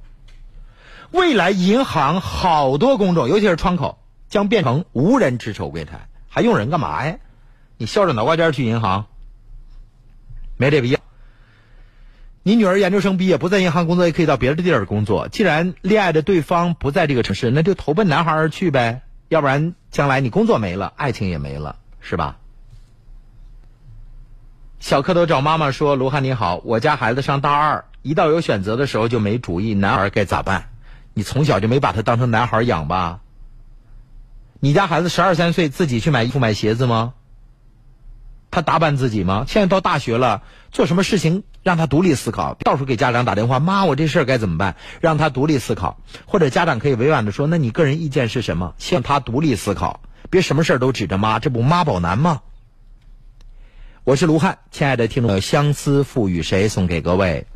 [1.11, 3.99] 未来银行好多工种，尤其是窗口，
[4.31, 7.19] 将变成无人值守柜台，还用人干嘛呀？
[7.77, 9.05] 你削着脑瓜尖去银行，
[10.57, 10.96] 没这必要。”
[12.47, 15.27] 你女儿研究生毕业，不在银行工作，也可以到别的地儿工作。
[15.27, 19.03] 既然恋爱的对方不在这个城市，那就投奔男孩而去呗。
[19.29, 22.37] 要不然将来你工作没了，爱情也没了，是吧？
[24.79, 30.69] 小蝌蚪找妈妈说：“卢汉你好，我家孩子上大二，一到有选择的时候就没主意，男孩该咋办？
[31.15, 33.19] 你从小就没把他当成男孩养吧？
[34.61, 37.15] 你家孩子十二三岁，自己去买衣服买鞋子吗？
[38.49, 39.45] 他打扮自己吗？
[39.49, 40.43] 现在到大学了，
[40.77, 44.77] 做什么事情？”让他独立思考，到处给家长打电话，妈，我这事儿该怎么办？
[45.01, 48.75] 让他独立思考，或者家长可以委婉的说，那你个人意见是什么？
[48.77, 52.43] 希望他独立思考，别什么事儿都指着妈，这不妈宝男吗？
[54.05, 57.47] 我是卢汉，亲爱的听众，相思赋予谁送给各位？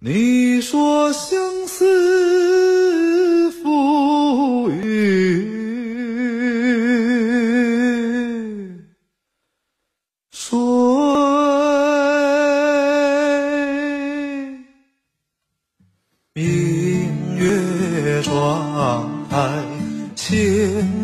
[0.00, 2.41] 你说相思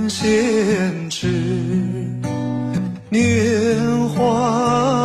[0.08, 1.28] 千尺
[3.10, 4.24] 年华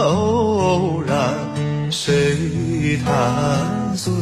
[0.06, 1.36] 偶然，
[1.92, 4.14] 谁弹碎？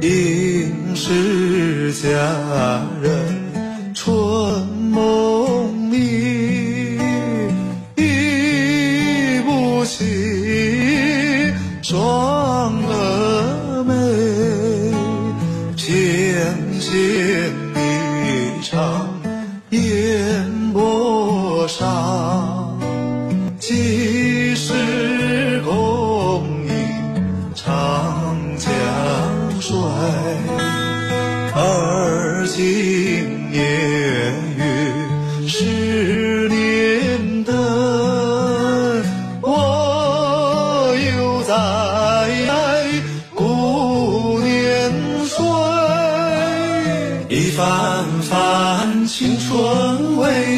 [0.00, 2.08] 应是佳
[3.02, 3.21] 人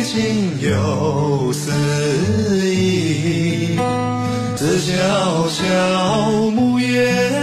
[0.04, 1.70] 情有诗
[2.62, 3.78] 意，
[4.54, 4.92] 自小
[5.48, 7.33] 乔木叶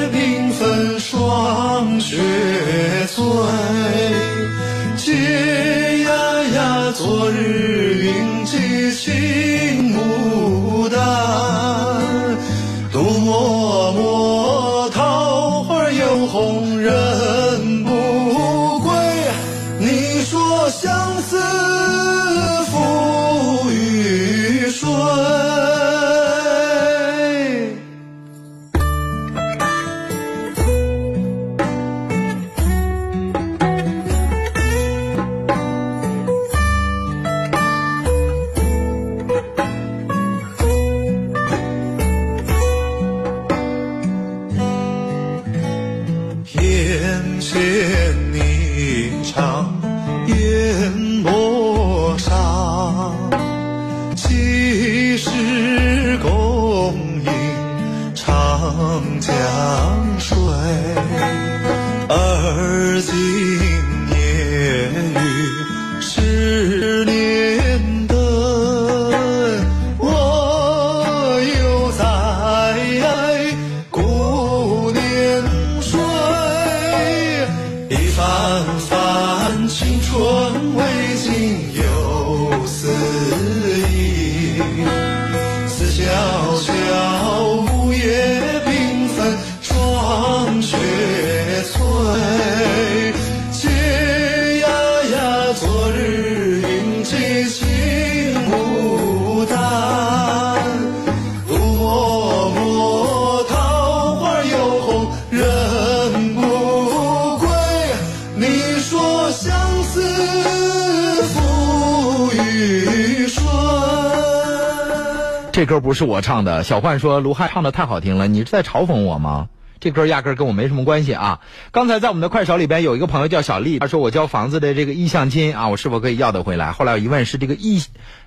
[115.72, 119.48] 歌不是我唱的，小焕说卢汉唱的太好听了，你是在嘲讽我吗？
[119.80, 121.40] 这歌压根儿跟我没什么关系啊！
[121.72, 126.74] 刚才在我们的快手里边有一个朋友叫小丽，他说我交房子的这个意向金啊，我是否可以要得回来？
[126.74, 127.82] 后来我一问是这个意，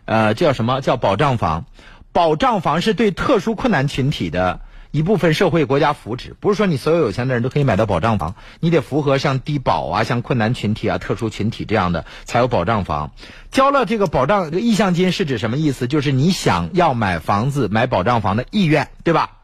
[0.07, 1.66] 呃，叫什么叫保障房？
[2.12, 4.61] 保障房是对特殊困难群体的
[4.95, 13.11] 一部分社会国家福祉，不是说你所有有钱的人都可以买到保障房，你得符合像低保啊、像困难群体啊、特殊群体这样的才有保障房。
[13.51, 15.88] 交了这个保障意向金是指什么意思？
[15.88, 19.38] 就是你想要买房子、买保障房的意愿，对吧？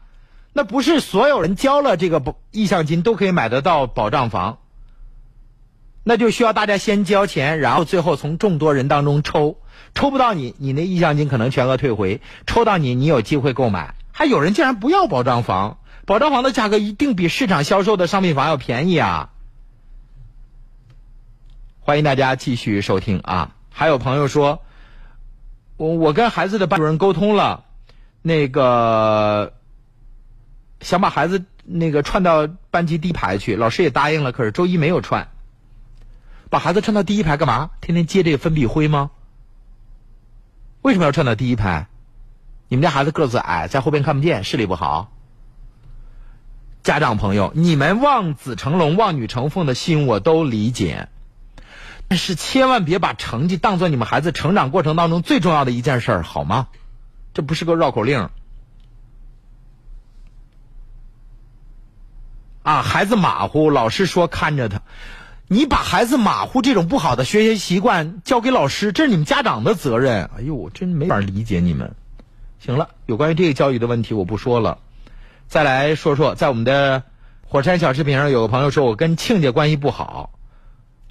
[0.53, 4.59] 那不是所有人交了这个意向金都可以买得到保障房，
[6.05, 9.57] 那就需要大家先交钱，然后最后从众多人当中抽，
[9.93, 13.95] 抽不到你，你那意向金可能全额退回；抽到你，你有机会购买。
[14.11, 19.31] 还有人竟然不要保障房，保障房的价格一定比市场销售的商品房要便宜啊！
[21.79, 23.55] 欢迎大家继续收听啊！
[23.69, 24.61] 还有朋友说，
[25.77, 27.65] 我我跟孩子的班主任沟通了，
[28.21, 29.53] 那个。
[30.81, 35.27] 想把孩子那个串到班级第一排去，老师也答应了，可是周一没有串。
[36.49, 37.69] 把孩子串到第一排干嘛？
[37.81, 39.11] 天天接这个粉笔灰吗？
[40.81, 41.87] 为什么要串到第一排？
[42.71, 45.11] 你们家孩子个子矮，在后边看不见，视力不好。
[46.83, 51.09] 家长朋友，你们望子成龙、望女成凤的心我都理解，
[52.07, 56.69] 但是千万别把成绩当做你们孩子成长过程当中最重要的一件事儿，好吗？
[57.33, 58.29] 这不是个绕口令。
[62.63, 64.81] 啊，孩子马虎，老师说看着他。
[65.49, 70.29] 你把孩子马虎这种不好的学习习惯交给老师，这是你们家长的责任。
[70.37, 71.95] 哎呦，我真没法理解你们。
[72.63, 74.77] 行了，有关于这个教育的问题我不说了。
[75.47, 77.01] 再来说说，在我们的
[77.47, 80.29] 火山小视频上，有个朋友说我跟亲家关系不好。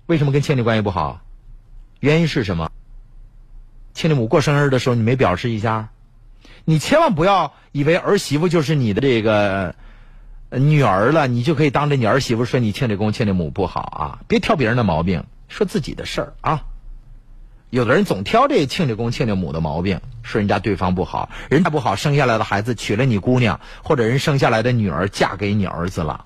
[0.07, 1.21] 为什么跟亲家关系不好？
[1.99, 2.71] 原因是什么？
[3.95, 5.89] 亲家母过生日的时候你没表示一下？
[6.65, 9.75] 你千万不要以为儿媳妇就是你的这个。
[10.53, 14.19] 女儿了，你就可以当着你儿媳妇说你亲家公亲家母不好啊！
[14.27, 16.65] 别挑别人的毛病，说自己的事儿啊。
[17.71, 26.25] 有的人总挑这亲家公亲家母的毛病，说人家对方不好，人家不好，生下来的孩子娶了你姑娘，或者人生下来的女儿嫁给你儿子了，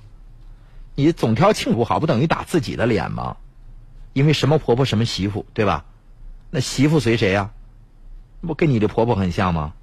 [0.95, 3.37] 你总挑亲不好，不等于打自己的脸吗？
[4.15, 5.85] 因为什么婆婆什么媳妇，对吧？
[6.51, 7.51] 那媳妇随谁呀？
[8.41, 9.75] 不跟你的婆婆很像吗？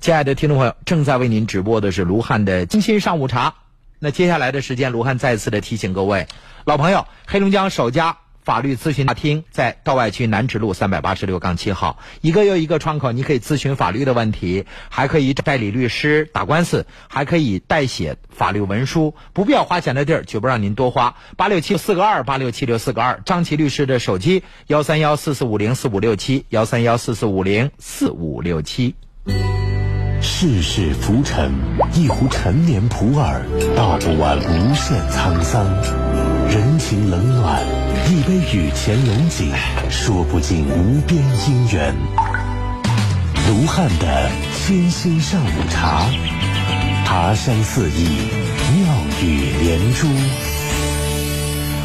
[0.00, 3.54] 亲爱的听众朋友，正在为您直播的是卢汉的精心上午茶。
[4.00, 6.26] 那接下来的时间，卢汉再次的提醒各位
[6.64, 8.18] 老朋友，黑龙江首家
[8.48, 21.16] 法律咨询大厅在道外区南直路三百八十六杠七号，一个又一个窗口，你可以咨询法律的问题，还可以代理律师打官司，还可以代写法律文书，不必要花钱的地儿，绝不让您多花。
[21.36, 28.94] 八六七四个二，八六七六四个二，张琪律师的手机幺三幺四四五零四五六七，幺三幺四四五零四五六七。
[30.22, 31.52] 世事浮沉，
[31.92, 33.42] 一壶陈年普洱，
[33.76, 35.66] 道不完无限沧桑；
[36.88, 37.62] 情冷暖，
[38.10, 39.52] 一杯雨前龙井，
[39.90, 41.94] 说不尽无边姻缘。
[43.46, 46.06] 卢汉的清新上午茶，
[47.04, 48.30] 茶香四溢，
[48.72, 50.06] 妙语连珠。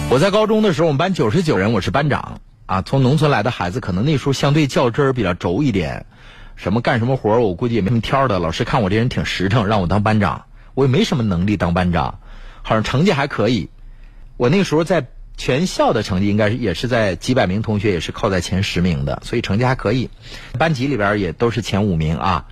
[0.10, 2.82] 我在高中的时候，我们班九十九人，我是班长啊。
[2.82, 6.06] 从农村来的孩子，可能那时候相对较真儿，比较轴一点。
[6.56, 8.40] 什么干什么活儿我估计也没什么挑的。
[8.40, 10.46] 老师看我这人挺实诚，让我当班长。
[10.76, 12.20] 我也没什么能力当班长，
[12.62, 13.70] 好像成绩还可以。
[14.38, 15.08] 我那时候在
[15.38, 20.10] 全校的成绩应该是也是在几百名同学也是靠在前十名的，所以成绩还可以。
[20.60, 22.48] 班级里边也都是前五名啊。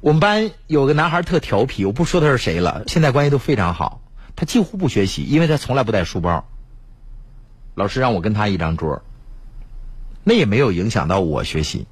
[0.00, 4.00] 我们班有个男孩特调皮，我不说他是谁了，现在关系都非常好。
[4.34, 6.46] 他几乎不学习，因为他从来不带书包。
[7.74, 9.02] 老师让我跟他一张桌，
[10.24, 11.86] 那也没有影响到我学习。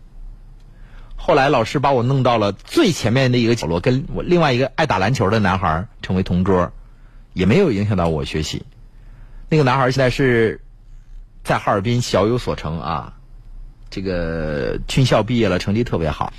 [1.16, 6.72] 后来老师把我弄到了最前面的一个角落，跟我另外一个爱打篮球的男孩成为同桌，
[7.32, 8.64] 也没有影响到我学习。
[9.48, 10.60] 那个男孩现在是
[11.44, 13.14] 在哈尔滨小有所成啊，
[13.90, 16.32] 这个军校毕业了，成绩特别好，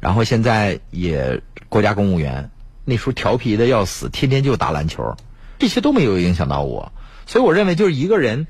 [0.00, 2.50] 然后现在也国家公务员。
[2.84, 5.14] 那时候调皮的要死，天天就打篮球，
[5.58, 6.90] 这些都没有影响到我。
[7.26, 8.46] 所以我认为，就是一个人，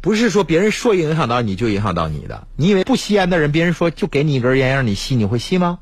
[0.00, 2.48] 不是说别人说影响到你就影响到你的。
[2.56, 5.78] 你以为不吸烟的人，别人说就给你一根烟让你吸，你会吸吗？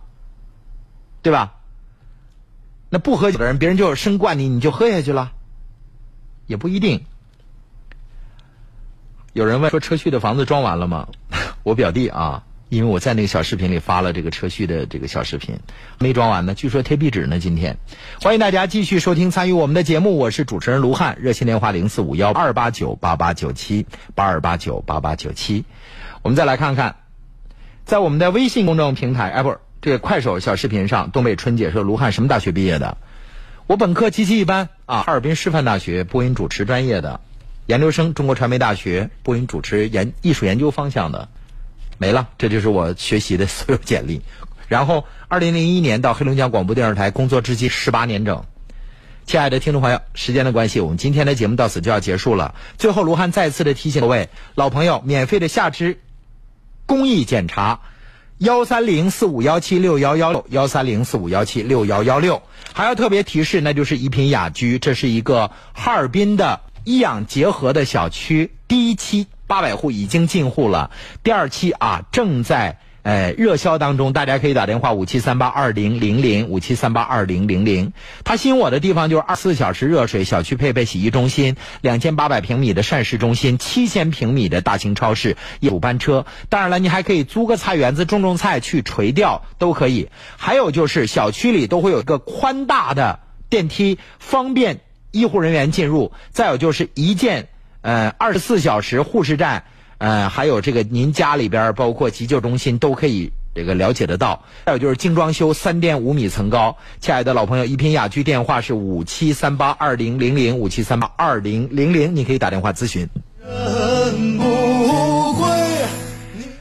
[1.22, 1.55] 对吧？
[2.98, 5.32] 不喝酒的人，别人就生灌你，你就喝下去了，
[6.46, 7.04] 也不一定。
[9.32, 11.08] 有人问说车旭的房子装完了吗？
[11.62, 15.58] 我表弟啊，因为我在那个小视频里发了这个车旭的这个小视频，
[15.98, 17.38] 没装完呢，据说贴壁纸呢。
[17.38, 17.76] 今天，
[18.22, 25.64] 欢迎大家继续收听参与我们的节目，我是主持人卢汉，热线电话零四五幺二八九八八九七八二八九八八九七。
[26.22, 26.96] 我们再来看看，
[27.84, 32.96] 在我们的微信公众平台，哎，不是这个快手小视频上，东北春姐说卢汉什么大学毕业的？
[33.66, 37.20] 我本科极其一般啊，哈尔滨师范大学播音主持专业的。
[37.66, 41.28] 研究生，中国传媒大学播音主持研艺术研究方向的，
[41.98, 44.22] 没了，这就是我学习的所有简历。
[44.68, 48.44] 然后，二零零一年到黑龙江广播电视台工作至今十八年整。
[49.26, 52.54] 亲爱的听众朋友，时间的关系，我们今天的节目到此就要结束了。
[52.78, 55.98] 最后，卢汉再次的提醒各位老朋友，免费的下肢
[56.86, 57.80] 公益检查，
[58.38, 62.42] 幺三零四五幺七六幺幺六，幺三零四五幺七六幺幺六。
[62.74, 66.60] 还要特别提示，那就是一品雅居，这是一个哈尔滨的。
[66.84, 70.92] 医养结合的小区，第一期八百户已经进户了，
[71.24, 77.92] 第二期啊正在哎热销当中，大家可以打电话五七三八二零零零五七三八二零零零。
[78.24, 86.26] 它吸引我的地方就是二十四小时热水，小区配备洗浴中心，两千八百平米的膳食中心，七千平米的大型超市，有班车。
[86.48, 90.08] 当然了，你还可以租个菜园子种种菜去垂钓都可以。
[90.36, 94.80] 还有就是小区里都会有一个宽大的电梯，方便。
[95.12, 97.48] 医护人员进入，再有就是一键，
[97.80, 99.64] 呃，二十四小时护士站，
[99.98, 104.44] 呃，还有这个您家里边包括急救中心都可以这个了解得到。
[104.66, 106.76] 再有就是精装修，三点五米层高。
[107.00, 113.08] 亲爱的老朋友，一品雅居电话是五七三八二零零零五七三八二零零零，你可以打电话咨询。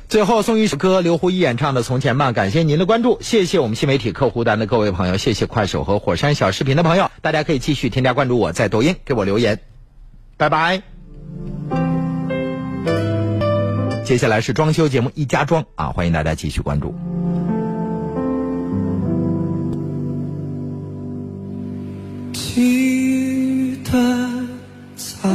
[0.08, 9.60] 最后送一首歌，刘胡一演唱的《从前慢》，感谢您的关注，谢谢我们新媒体客户端的各位朋友，谢谢快手和火山小视频的朋友，大家可以继续添加关注我，在抖音给我留言，
[10.38, 11.85] 拜拜。
[14.06, 16.94] 接下来是装修节目一家装啊欢迎大家继续关注。
[22.32, 23.92] 记得
[24.96, 25.28] 早